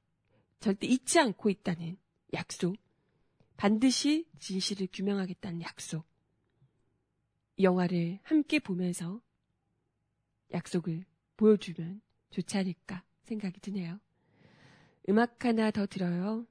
절대 0.61 0.87
잊지 0.87 1.19
않고 1.19 1.51
있다는 1.51 1.97
약속, 2.33 2.77
반드시 3.57 4.27
진실을 4.39 4.89
규명하겠다는 4.93 5.63
약속, 5.63 6.05
이 7.57 7.65
영화를 7.65 8.19
함께 8.23 8.59
보면서 8.59 9.21
약속을 10.53 11.05
보여주면 11.37 12.01
좋지 12.31 12.59
않을까 12.59 13.03
생각이 13.23 13.61
드네요. 13.61 13.99
음악 15.09 15.45
하나 15.45 15.71
더 15.71 15.87
들어요. 15.87 16.47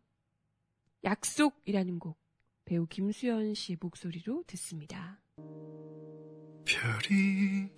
약속이라는 1.03 1.99
곡 1.99 2.17
배우 2.65 2.87
김수현 2.87 3.53
씨의 3.53 3.77
목소리로 3.79 4.43
듣습니다. 4.47 5.21
별이 6.65 7.69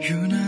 유난 0.00 0.47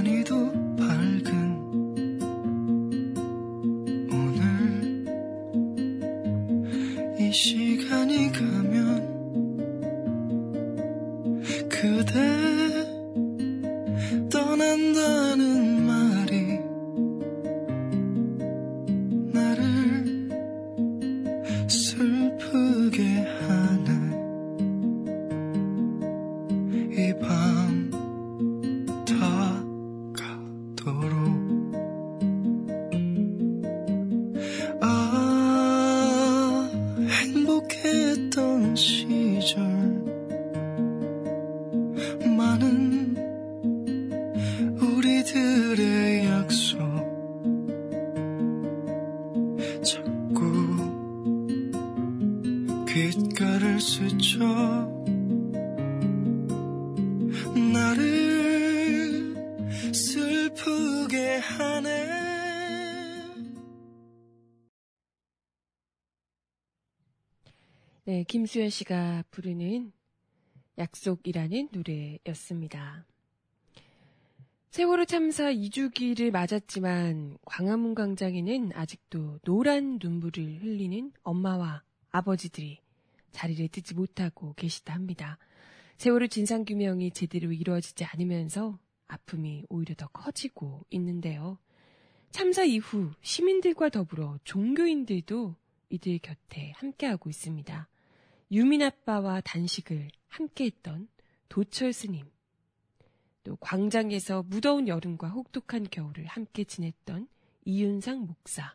김수현 68.30 68.70
씨가 68.70 69.24
부르는 69.32 69.90
약속이라는 70.78 71.70
노래였습니다. 71.72 73.04
세월호 74.70 75.04
참사 75.06 75.52
2주기를 75.52 76.30
맞았지만 76.30 77.38
광화문 77.44 77.96
광장에는 77.96 78.70
아직도 78.72 79.40
노란 79.42 79.98
눈물을 80.00 80.62
흘리는 80.62 81.10
엄마와 81.24 81.82
아버지들이 82.12 82.78
자리를 83.32 83.66
뜨지 83.66 83.94
못하고 83.94 84.54
계시다 84.54 84.94
합니다. 84.94 85.36
세월호 85.96 86.28
진상규명이 86.28 87.10
제대로 87.10 87.50
이루어지지 87.50 88.04
않으면서 88.04 88.78
아픔이 89.08 89.64
오히려 89.68 89.96
더 89.96 90.06
커지고 90.06 90.86
있는데요. 90.90 91.58
참사 92.30 92.62
이후 92.62 93.10
시민들과 93.22 93.88
더불어 93.88 94.38
종교인들도 94.44 95.56
이들 95.88 96.20
곁에 96.20 96.70
함께하고 96.76 97.28
있습니다. 97.28 97.89
유민 98.52 98.82
아빠와 98.82 99.40
단식을 99.42 100.08
함께 100.26 100.64
했던 100.64 101.08
도철 101.48 101.92
스님, 101.92 102.28
또 103.44 103.54
광장에서 103.56 104.42
무더운 104.42 104.88
여름과 104.88 105.28
혹독한 105.28 105.84
겨울을 105.88 106.26
함께 106.26 106.64
지냈던 106.64 107.28
이윤상 107.64 108.26
목사, 108.26 108.74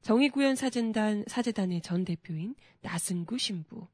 정의구현 0.00 0.56
사재단, 0.56 1.24
사재단의 1.26 1.82
전 1.82 2.06
대표인 2.06 2.54
나승구 2.80 3.36
신부, 3.36 3.88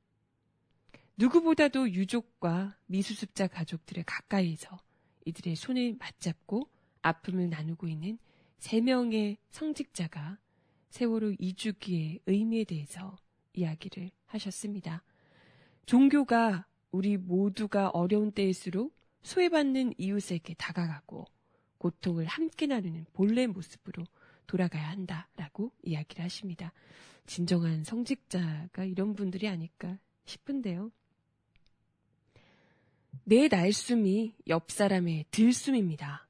누구보다도 1.17 1.91
유족과 1.91 2.77
미수습자 2.87 3.49
가족들의 3.49 4.05
가까이에서 4.05 4.81
이들의 5.25 5.57
손을 5.57 5.97
맞잡고 5.99 6.71
아픔을 7.03 7.51
나누고 7.51 7.89
있는 7.89 8.19
세 8.59 8.81
명의 8.81 9.39
성직자가 9.51 10.39
세월호 10.91 11.33
2주기의 11.33 12.21
의미에 12.27 12.65
대해서 12.65 13.17
이야기를 13.55 14.13
하셨습니다. 14.31 15.03
종교가 15.87 16.67
우리 16.91 17.17
모두가 17.17 17.89
어려운 17.91 18.33
때일수록 18.33 18.95
소외받는 19.23 19.95
이웃에게 19.99 20.55
다가가고 20.55 21.27
고통을 21.79 22.27
함께 22.27 22.67
나누는 22.67 23.07
본래 23.13 23.47
모습으로 23.47 24.05
돌아가야 24.47 24.89
한다라고 24.91 25.73
이야기를 25.83 26.25
하십니다. 26.25 26.73
진정한 27.27 27.85
성직자가 27.85 28.85
이런 28.85 29.15
분들이 29.15 29.49
아닐까 29.49 29.99
싶은데요. 30.25 30.91
내 33.25 33.49
날숨이 33.49 34.35
옆 34.49 34.71
사람의 34.71 35.27
들숨입니다. 35.31 36.27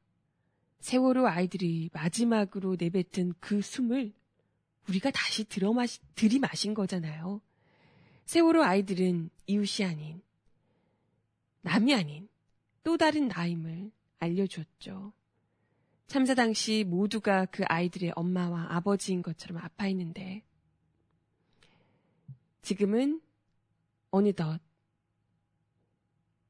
세월호 0.81 1.27
아이들이 1.27 1.91
마지막으로 1.93 2.77
내뱉은 2.79 3.35
그 3.41 3.63
숨을 3.63 4.13
우리가 4.89 5.11
다시 5.11 5.45
들어마시, 5.45 6.01
들이마신 6.15 6.75
거잖아요. 6.75 7.41
세월호 8.31 8.62
아이들은 8.62 9.29
이웃이 9.49 9.85
아닌, 9.85 10.23
남이 11.62 11.93
아닌 11.93 12.29
또 12.85 12.97
다른 12.97 13.27
나임을 13.27 13.90
알려주었죠. 14.21 15.12
참사 16.07 16.37
당시 16.37 16.85
모두가 16.87 17.47
그 17.47 17.64
아이들의 17.66 18.12
엄마와 18.14 18.69
아버지인 18.77 19.23
것처럼 19.23 19.59
아파했는데, 19.59 20.45
지금은 22.62 23.21
어느덧 24.12 24.61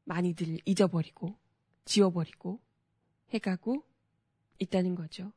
많이들 0.04 0.58
잊어버리고, 0.66 1.34
지워버리고, 1.86 2.60
해가고 3.30 3.82
있다는 4.58 4.96
거죠. 4.96 5.32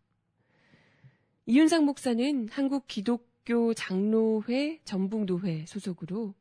이윤상 1.45 1.86
목사는 1.86 2.49
한국 2.49 2.86
기독 2.88 3.32
교 3.45 3.73
장로회 3.73 4.79
전북노회 4.86 5.65
소속으로 5.65 6.34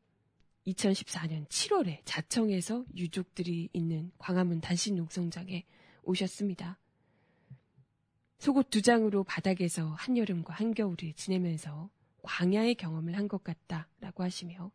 2014년 0.67 1.45
7월에 1.49 1.99
자청에서 2.05 2.85
유족들이 2.95 3.69
있는 3.73 4.11
광화문 4.17 4.61
단신 4.61 4.95
농성장에 4.95 5.65
오셨습니다. 6.03 6.79
속옷 8.37 8.69
두 8.69 8.81
장으로 8.81 9.25
바닥에서 9.25 9.89
한여름과 9.95 10.53
한겨울을 10.53 11.13
지내면서 11.15 11.89
광야의 12.21 12.75
경험을 12.75 13.17
한 13.17 13.27
것 13.27 13.43
같다라고 13.43 14.23
하시며 14.23 14.71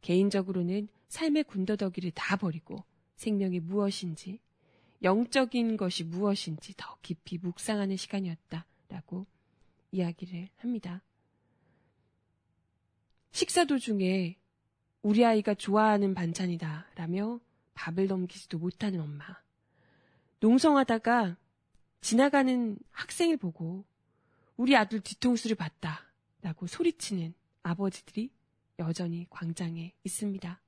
개인적으로는 0.00 0.88
삶의 1.08 1.44
군더더기를 1.44 2.12
다 2.12 2.36
버리고 2.36 2.84
생명이 3.16 3.60
무엇인지 3.60 4.40
영적인 5.02 5.76
것이 5.76 6.04
무엇인지 6.04 6.72
더 6.78 6.96
깊이 7.02 7.36
묵상하는 7.36 7.96
시간이었다라고 7.98 9.26
이야기를 9.92 10.48
합니다. 10.56 11.02
식사 13.36 13.66
도중에 13.66 14.38
우리 15.02 15.22
아이가 15.22 15.52
좋아하는 15.52 16.14
반찬이다 16.14 16.86
라며 16.94 17.38
밥을 17.74 18.06
넘기지도 18.06 18.56
못하는 18.56 18.98
엄마. 18.98 19.26
농성하다가 20.40 21.36
지나가는 22.00 22.78
학생을 22.92 23.36
보고 23.36 23.84
우리 24.56 24.74
아들 24.74 25.00
뒤통수를 25.00 25.54
봤다 25.54 26.06
라고 26.40 26.66
소리치는 26.66 27.34
아버지들이 27.62 28.30
여전히 28.78 29.26
광장에 29.28 29.92
있습니다. 30.02 30.62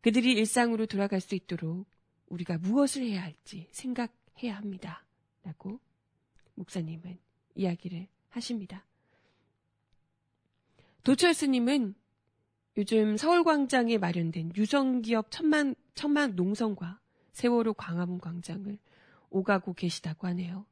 그들이 0.00 0.32
일상으로 0.32 0.86
돌아갈 0.86 1.20
수 1.20 1.36
있도록 1.36 1.86
우리가 2.26 2.58
무엇을 2.58 3.04
해야 3.04 3.22
할지 3.22 3.68
생각해야 3.70 4.56
합니다. 4.56 5.06
라고 5.44 5.78
목사님은 6.56 7.20
이야기를 7.54 8.08
하십니다. 8.30 8.87
도철스님은 11.04 11.94
요즘 12.76 13.16
서울광장에 13.16 13.98
마련된 13.98 14.52
유성기업 14.56 15.30
천만, 15.30 15.74
천만 15.94 16.36
농성과 16.36 17.00
세월호 17.32 17.74
광화문 17.74 18.18
광장을 18.18 18.78
오가고 19.30 19.74
계시다고 19.74 20.26
하네요. 20.28 20.66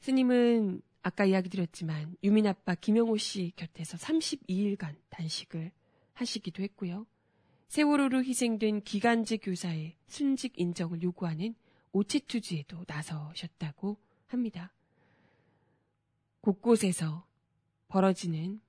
스님은 0.00 0.82
아까 1.02 1.24
이야기 1.24 1.48
드렸지만 1.48 2.16
유민 2.22 2.46
아빠 2.46 2.74
김영호 2.74 3.16
씨 3.16 3.52
곁에서 3.56 3.96
32일간 3.96 4.96
단식을 5.10 5.72
하시기도 6.14 6.62
했고요. 6.62 7.06
세월호로 7.68 8.22
희생된 8.22 8.82
기간제 8.82 9.38
교사의 9.38 9.96
순직 10.06 10.58
인정을 10.58 11.02
요구하는 11.02 11.54
오체투지에도 11.92 12.84
나서셨다고 12.86 13.96
합니다. 14.26 14.72
곳곳에서 16.42 17.26
벌어지는 17.88 18.60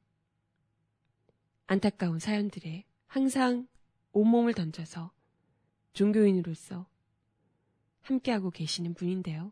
안타까운 1.68 2.20
사연들에 2.20 2.86
항상 3.08 3.68
온몸을 4.12 4.54
던져서 4.54 5.12
종교인으로서 5.94 6.88
함께하고 8.02 8.52
계시는 8.52 8.94
분인데요. 8.94 9.52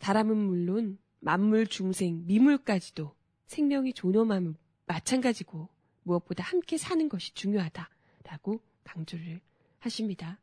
사람은 0.00 0.36
물론 0.36 0.98
만물 1.20 1.66
중생, 1.66 2.26
미물까지도 2.26 3.14
생명이 3.46 3.92
존엄함은 3.92 4.56
마찬가지고 4.86 5.68
무엇보다 6.02 6.42
함께 6.44 6.76
사는 6.76 7.08
것이 7.08 7.34
중요하다라고 7.34 8.60
강조를 8.84 9.40
하십니다. 9.78 10.38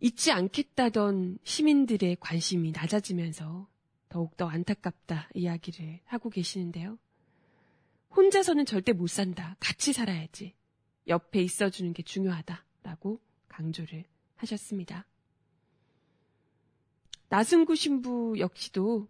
잊지 0.00 0.30
않겠다던 0.30 1.38
시민들의 1.42 2.16
관심이 2.20 2.70
낮아지면서 2.72 3.68
더욱더 4.08 4.46
안타깝다 4.48 5.28
이야기를 5.34 6.00
하고 6.04 6.30
계시는데요. 6.30 6.98
혼자서는 8.16 8.64
절대 8.64 8.92
못 8.92 9.08
산다. 9.08 9.56
같이 9.60 9.92
살아야지. 9.92 10.54
옆에 11.06 11.42
있어주는 11.42 11.92
게 11.92 12.02
중요하다 12.02 12.64
라고 12.82 13.20
강조를 13.48 14.04
하셨습니다. 14.36 15.06
나승구 17.28 17.76
신부 17.76 18.36
역시도 18.38 19.08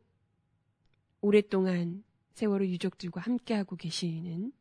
오랫동안 1.21 2.03
세월호 2.33 2.67
유족들과 2.67 3.21
함께하고 3.21 3.77
계시는 3.77 4.53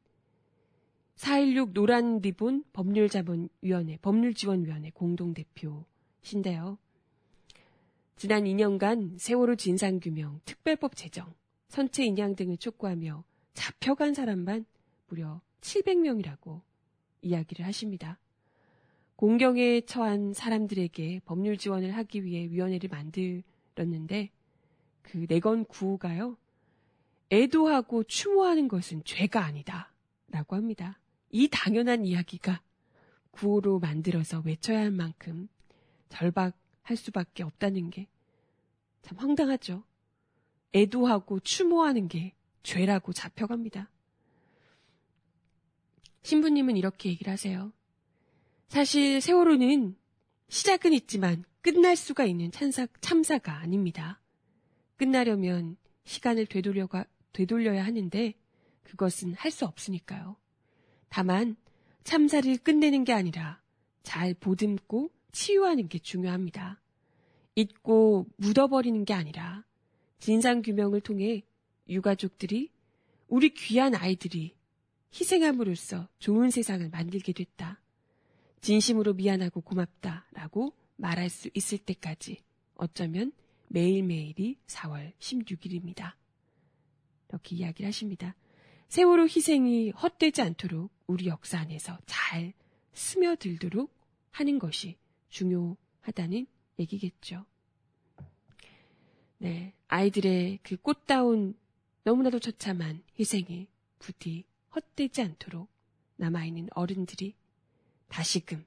4.16 1.15 1.73
노란 1.73 2.19
리본 2.19 2.65
법률자본위원회, 2.73 3.97
법률지원위원회 4.01 4.91
공동대표신데요. 4.91 6.77
지난 8.17 8.43
2년간 8.43 9.17
세월호 9.17 9.55
진상규명, 9.55 10.41
특별법 10.45 10.95
제정, 10.95 11.34
선체 11.69 12.05
인양 12.05 12.36
등을 12.36 12.58
촉구하며 12.58 13.23
잡혀간 13.55 14.13
사람만 14.13 14.65
무려 15.07 15.41
700명이라고 15.61 16.61
이야기를 17.23 17.65
하십니다. 17.65 18.19
공경에 19.15 19.81
처한 19.81 20.33
사람들에게 20.33 21.21
법률 21.25 21.57
지원을 21.57 21.95
하기 21.97 22.23
위해 22.23 22.47
위원회를 22.51 22.89
만들었는데 22.89 24.29
그 25.01 25.25
내건 25.27 25.65
구호가요. 25.65 26.37
애도하고 27.31 28.03
추모하는 28.03 28.67
것은 28.67 29.03
죄가 29.03 29.43
아니다. 29.43 29.91
라고 30.27 30.55
합니다. 30.55 30.99
이 31.31 31.47
당연한 31.47 32.05
이야기가 32.05 32.61
구호로 33.31 33.79
만들어서 33.79 34.43
외쳐야 34.45 34.79
할 34.79 34.91
만큼 34.91 35.47
절박할 36.09 36.95
수밖에 36.95 37.41
없다는 37.41 37.89
게 37.89 38.07
참 39.05 39.19
황당하죠. 39.19 39.83
애도하고 40.73 41.39
추모하는 41.41 42.07
게 42.07 42.33
죄라고 42.65 43.13
잡혀갑니다. 43.13 43.91
신부님은 46.23 46.75
이렇게 46.75 47.10
얘기를 47.10 47.32
하세요. 47.32 47.71
사실 48.67 49.21
세월호는 49.21 49.95
시작은 50.49 50.91
있지만 50.93 51.43
끝날 51.62 51.95
수가 51.95 52.25
있는 52.25 52.51
참사, 52.51 52.88
참사가 53.01 53.58
아닙니다. 53.60 54.19
끝나려면 54.97 55.78
시간을 56.06 56.47
되돌려가, 56.47 57.06
되돌려야 57.34 57.86
하는데 57.86 58.34
그것은 58.84 59.36
할 59.36 59.51
수 59.51 59.65
없으니까요. 59.65 60.36
다만 61.10 61.56
참사를 62.04 62.58
끝내는 62.58 63.04
게 63.04 63.13
아니라 63.13 63.62
잘 64.01 64.34
보듬고 64.34 65.12
치유하는 65.32 65.88
게 65.88 65.99
중요합니다. 65.99 66.82
잊고 67.54 68.28
묻어버리는 68.38 69.06
게 69.06 69.13
아니라 69.13 69.63
진상규명을 70.19 71.01
통해 71.01 71.43
유가족들이 71.88 72.71
우리 73.28 73.54
귀한 73.54 73.95
아이들이 73.95 74.56
희생함으로써 75.13 76.08
좋은 76.19 76.50
세상을 76.50 76.89
만들게 76.89 77.34
됐다. 77.34 77.82
진심으로 78.62 79.13
미안하고 79.13 79.62
고맙다 79.62 80.28
라고 80.32 80.74
말할 80.98 81.30
수 81.30 81.50
있을 81.54 81.78
때까지 81.78 82.39
어쩌면 82.76 83.32
매일매일이 83.67 84.58
4월 84.67 85.13
16일입니다. 85.19 86.13
이렇게 87.30 87.56
이야기를 87.56 87.88
하십니다. 87.88 88.36
세월호 88.88 89.24
희생이 89.24 89.91
헛되지 89.91 90.41
않도록 90.41 90.91
우리 91.08 91.28
역사 91.28 91.60
안에서 91.60 91.98
잘 92.06 92.54
스며들도록 92.93 93.93
하는 94.32 94.60
것이 94.60 94.98
중요하다는 95.30 96.45
얘기겠죠. 96.80 97.45
네, 99.38 99.74
아이들의 99.88 100.60
그 100.63 100.78
꽃다운 100.78 101.56
너무나도 102.05 102.39
처참한 102.39 103.03
희생이 103.19 103.67
부디 103.97 104.45
헛되지 104.75 105.23
않도록 105.23 105.67
남아있는 106.17 106.69
어른들이 106.75 107.35
다시금 108.09 108.63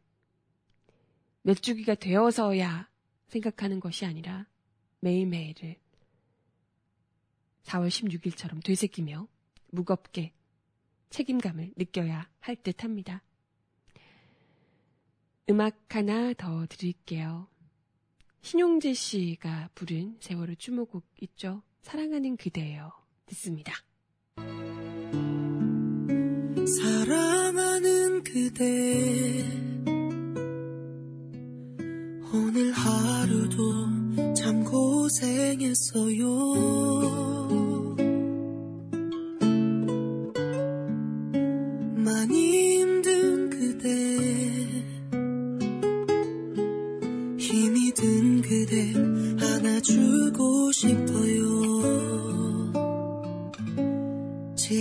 몇 1.43 1.55
주기가 1.63 1.95
되어서야 1.95 2.91
생각하는 3.29 3.79
것이 3.79 4.05
아니라 4.05 4.47
매일매일을 5.01 5.77
4월 7.63 7.89
16일처럼 7.89 8.65
되새기며 8.65 9.29
무겁게 9.69 10.33
책임감을 11.11 11.75
느껴야 11.77 12.29
할 12.41 12.57
듯 12.57 12.83
합니다. 12.83 13.23
음악 15.49 15.95
하나 15.95 16.33
더 16.33 16.67
드릴게요. 16.67 17.47
신용재 18.43 18.95
씨가 18.95 19.71
부른 19.77 20.17
세월호 20.21 20.57
추모곡 20.57 21.07
있죠? 21.21 21.63
사랑하는 21.83 22.37
그대요. 22.37 22.98
듣습니다. 23.29 23.73
사랑하는 26.83 28.23
그대 28.25 29.45
오늘 32.33 32.73
하루도 32.73 34.35
참 34.35 34.65
고생했어요 34.65 36.29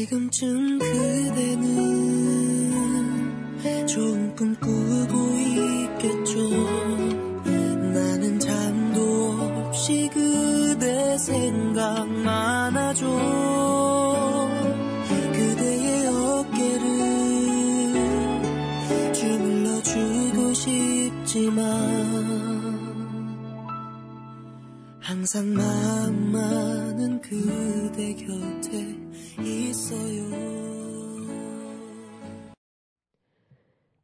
지금쯤 0.08 0.80
그대는 0.80 1.98
좋은 3.88 4.34
꿈 4.38 4.56
꾸고 4.56 5.38
있겠죠 5.38 6.50
나는 7.44 8.40
잠도 8.40 9.32
없이 9.66 10.10
그대 10.14 11.18
생각만 11.18 12.78
하죠 12.78 13.20
그대의 15.34 16.08
어깨를 16.08 16.84
주물러 19.14 19.84
주고 19.84 20.54
싶지만 20.54 21.68
항상 25.02 25.54
마음만은 25.54 27.22
그대 27.22 27.68
있어요. 28.38 28.57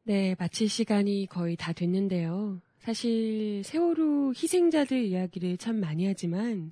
네, 0.05 0.35
마칠 0.37 0.69
시간이 0.69 1.27
거의 1.29 1.55
다 1.55 1.73
됐는데요. 1.73 2.61
사실 2.79 3.63
세월호 3.63 4.33
희생자들 4.35 5.03
이야기를 5.05 5.57
참 5.57 5.79
많이 5.79 6.05
하지만 6.05 6.71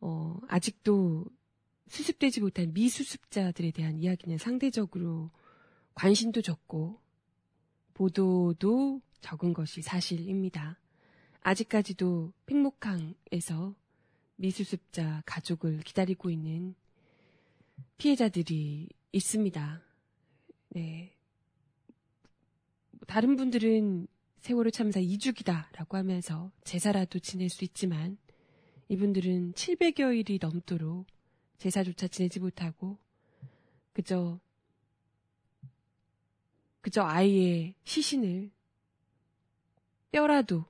어, 0.00 0.38
아직도 0.48 1.26
수습되지 1.88 2.40
못한 2.40 2.72
미수습자들에 2.72 3.70
대한 3.70 3.98
이야기는 3.98 4.38
상대적으로 4.38 5.30
관심도 5.94 6.42
적고 6.42 7.00
보도도 7.94 9.00
적은 9.20 9.52
것이 9.52 9.82
사실입니다. 9.82 10.78
아직까지도 11.42 12.32
팽목항에서 12.46 13.74
미수습자 14.36 15.22
가족을 15.24 15.80
기다리고 15.80 16.30
있는 16.30 16.74
피해자들이 17.98 18.88
있습니다. 19.12 19.82
네. 20.70 21.16
다른 23.06 23.36
분들은 23.36 24.08
세월호 24.40 24.70
참사 24.70 25.00
2주기다라고 25.00 25.92
하면서 25.92 26.52
제사라도 26.64 27.18
지낼 27.18 27.48
수 27.48 27.64
있지만 27.64 28.18
이분들은 28.88 29.54
700여일이 29.54 30.40
넘도록 30.40 31.06
제사조차 31.58 32.08
지내지 32.08 32.40
못하고 32.40 32.98
그저 33.92 34.38
그저 36.80 37.02
아이의 37.02 37.74
시신을 37.84 38.50
뼈라도 40.12 40.64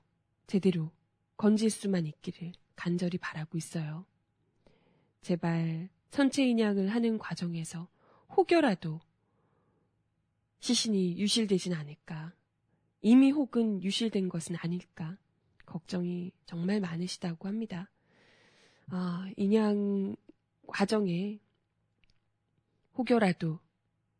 제대로 0.47 0.91
건질 1.35 1.69
수만 1.69 2.07
있기를 2.07 2.53
간절히 2.75 3.17
바라고 3.19 3.57
있어요. 3.57 4.05
제발 5.21 5.89
선체 6.09 6.47
인양을 6.47 6.89
하는 6.89 7.17
과정에서 7.17 7.87
혹여라도 8.35 8.99
시신이 10.59 11.17
유실되진 11.19 11.73
않을까. 11.73 12.33
이미 13.01 13.31
혹은 13.31 13.83
유실된 13.83 14.29
것은 14.29 14.55
아닐까. 14.59 15.17
걱정이 15.65 16.31
정말 16.45 16.79
많으시다고 16.79 17.47
합니다. 17.47 17.89
아, 18.87 19.29
인양 19.35 20.15
과정에 20.65 21.39
혹여라도 22.97 23.59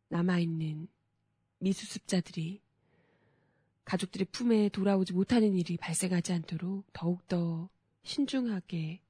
남아있는 0.08 0.88
미수습자들이 1.58 2.62
가족들의 3.84 4.26
품에 4.30 4.68
돌아오지 4.68 5.14
못하는 5.14 5.54
일이 5.54 5.76
발생하지 5.76 6.32
않도록 6.34 6.84
더욱더 6.92 7.70
신중하게 8.02 9.00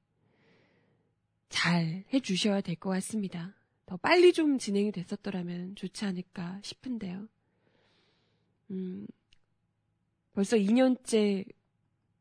잘 1.49 2.05
해주셔야 2.13 2.61
될 2.61 2.77
것 2.77 2.91
같습니다. 2.91 3.55
더 3.87 3.97
빨리 3.97 4.33
좀 4.33 4.59
진행이 4.59 4.93
됐었더라면 4.93 5.75
좋지 5.75 6.05
않을까 6.05 6.61
싶은데요. 6.63 7.27
음, 8.71 9.07
벌써 10.35 10.57
2년째 10.57 11.47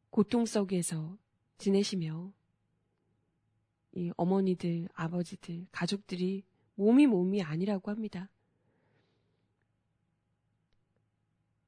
고통 0.10 0.46
속에서 0.46 1.18
지내시며 1.58 2.32
이 3.96 4.12
어머니들, 4.16 4.88
아버지들, 4.94 5.68
가족들이 5.72 6.44
몸이 6.76 7.08
몸이 7.08 7.42
아니라고 7.42 7.92
합니다. 7.92 8.30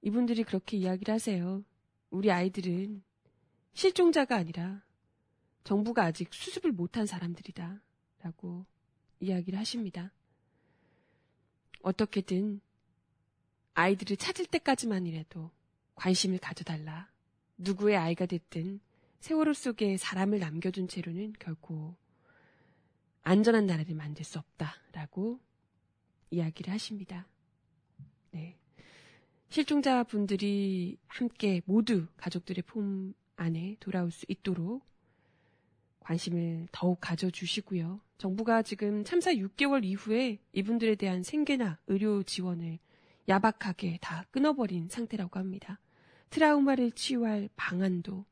이분들이 0.02 0.44
그렇게 0.44 0.78
이야기를 0.78 1.14
하세요. 1.14 1.64
우리 2.10 2.32
아이들은 2.32 3.04
실종자가 3.74 4.36
아니라 4.38 4.84
정부가 5.64 6.04
아직 6.04 6.34
수습을 6.34 6.72
못한 6.72 7.06
사람들이다. 7.06 7.82
라고 8.22 8.66
이야기를 9.20 9.58
하십니다. 9.60 10.12
어떻게든 11.82 12.62
아이들을 13.74 14.18
찾을 14.18 14.46
때까지만이라도 14.46 15.52
관심을 15.96 16.40
가져달라. 16.40 17.10
누구의 17.58 17.98
아이가 17.98 18.26
됐든 18.26 18.80
세월호 19.20 19.54
속에 19.54 19.98
사람을 19.98 20.40
남겨둔 20.40 20.88
채로는 20.88 21.34
결코 21.40 21.96
안전한 23.22 23.66
나라를 23.66 23.96
만들 23.96 24.24
수 24.24 24.40
없다라고 24.40 25.40
이야기를 26.32 26.74
하십니다. 26.74 27.28
네. 28.32 28.58
실종자 29.50 30.04
분들이 30.04 30.98
함께 31.08 31.62
모두 31.66 32.08
가족들의 32.18 32.64
품 32.64 33.14
안에 33.36 33.78
돌아올 33.80 34.12
수 34.12 34.26
있도록 34.28 34.84
관심을 36.02 36.68
더욱 36.72 37.00
가져주시고요. 37.02 38.00
정부가 38.18 38.62
지금 38.64 39.04
참사 39.04 39.32
6개월 39.32 39.86
이후에 39.86 40.40
이분들에 40.54 40.96
대한 40.96 41.24
생계나 41.24 41.80
의료 41.88 42.24
지원을 42.24 42.80
야박하게 43.28 44.00
다 44.02 44.26
끊어버린 44.32 44.90
상태라고 44.90 45.40
합니다. 45.40 45.80
트라우마를 46.32 46.92
치유할 46.92 47.50
방안도 47.56 48.26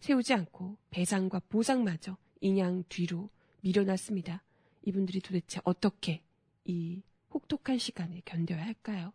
세우지 0.00 0.34
않고 0.34 0.76
배상과 0.90 1.40
보상마저 1.48 2.16
인양 2.40 2.84
뒤로 2.88 3.30
밀어놨습니다. 3.62 4.42
이분들이 4.82 5.20
도대체 5.20 5.60
어떻게 5.64 6.22
이 6.64 7.02
혹독한 7.32 7.78
시간을 7.78 8.22
견뎌야 8.24 8.64
할까요? 8.64 9.12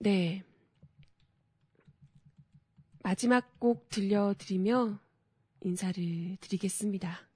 네. 0.00 0.42
마지막 3.02 3.58
곡 3.60 3.88
들려드리며 3.88 4.98
인사를 5.66 6.36
드리겠습니다. 6.40 7.28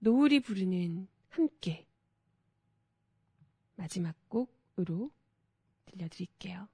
노을이 0.00 0.40
부르는 0.40 1.08
함께 1.30 1.86
마지막 3.76 4.14
곡으로 4.28 5.10
들려드릴게요. 5.86 6.68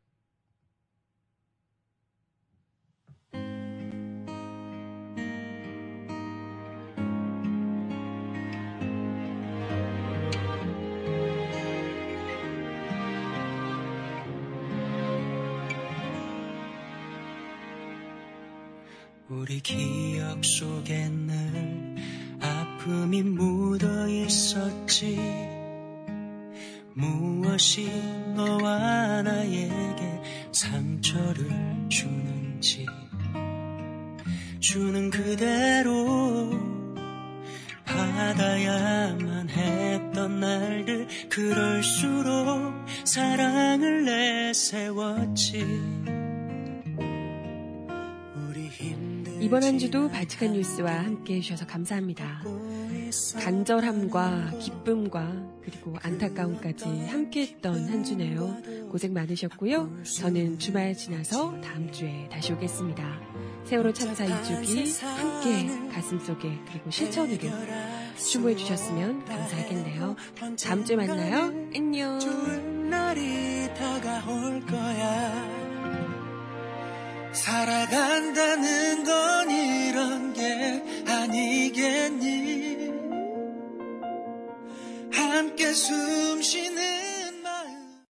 우리 19.30 19.60
기억 19.60 20.42
속에는 20.42 21.96
아픔이 22.40 23.22
묻어 23.22 24.08
있었지. 24.08 25.18
무엇이 26.94 27.90
너와 28.34 29.20
나에게 29.20 30.22
상처를 30.50 31.46
주는지. 31.90 32.86
주는 34.60 35.10
그대로 35.10 36.50
받아야만 37.84 39.50
했던 39.50 40.40
날들. 40.40 41.06
그럴수록 41.28 42.72
사랑을 43.04 44.06
내세웠지 44.06 45.97
이번 49.48 49.64
한 49.64 49.78
주도 49.78 50.10
바치칸 50.10 50.52
뉴스와 50.52 50.92
함께 50.92 51.36
해주셔서 51.36 51.66
감사합니다. 51.66 52.42
간절함과 53.42 54.58
기쁨과 54.60 55.32
그리고 55.62 55.96
안타까움까지 56.02 56.84
함께 57.06 57.40
했던 57.46 57.88
한 57.88 58.04
주네요. 58.04 58.58
고생 58.90 59.14
많으셨고요. 59.14 60.02
저는 60.04 60.58
주말 60.58 60.94
지나서 60.94 61.62
다음 61.62 61.90
주에 61.90 62.28
다시 62.30 62.52
오겠습니다. 62.52 63.20
세월호 63.64 63.94
참사 63.94 64.26
2주기 64.26 65.00
함께 65.02 65.66
가슴속에 65.94 66.52
그리고 66.70 66.90
실천으로 66.90 67.48
추모해 68.18 68.54
주셨으면 68.54 69.24
감사하겠네요. 69.24 70.14
다음 70.62 70.84
주에 70.84 70.96
만나요. 70.96 71.44
안녕. 71.74 72.18
살아간다는 77.38 79.04
건 79.04 79.50
이런 79.50 80.32
게 80.32 80.82
아니겠니? 81.06 82.88
함께 85.12 85.72
숨 85.72 86.42
쉬는 86.42 87.17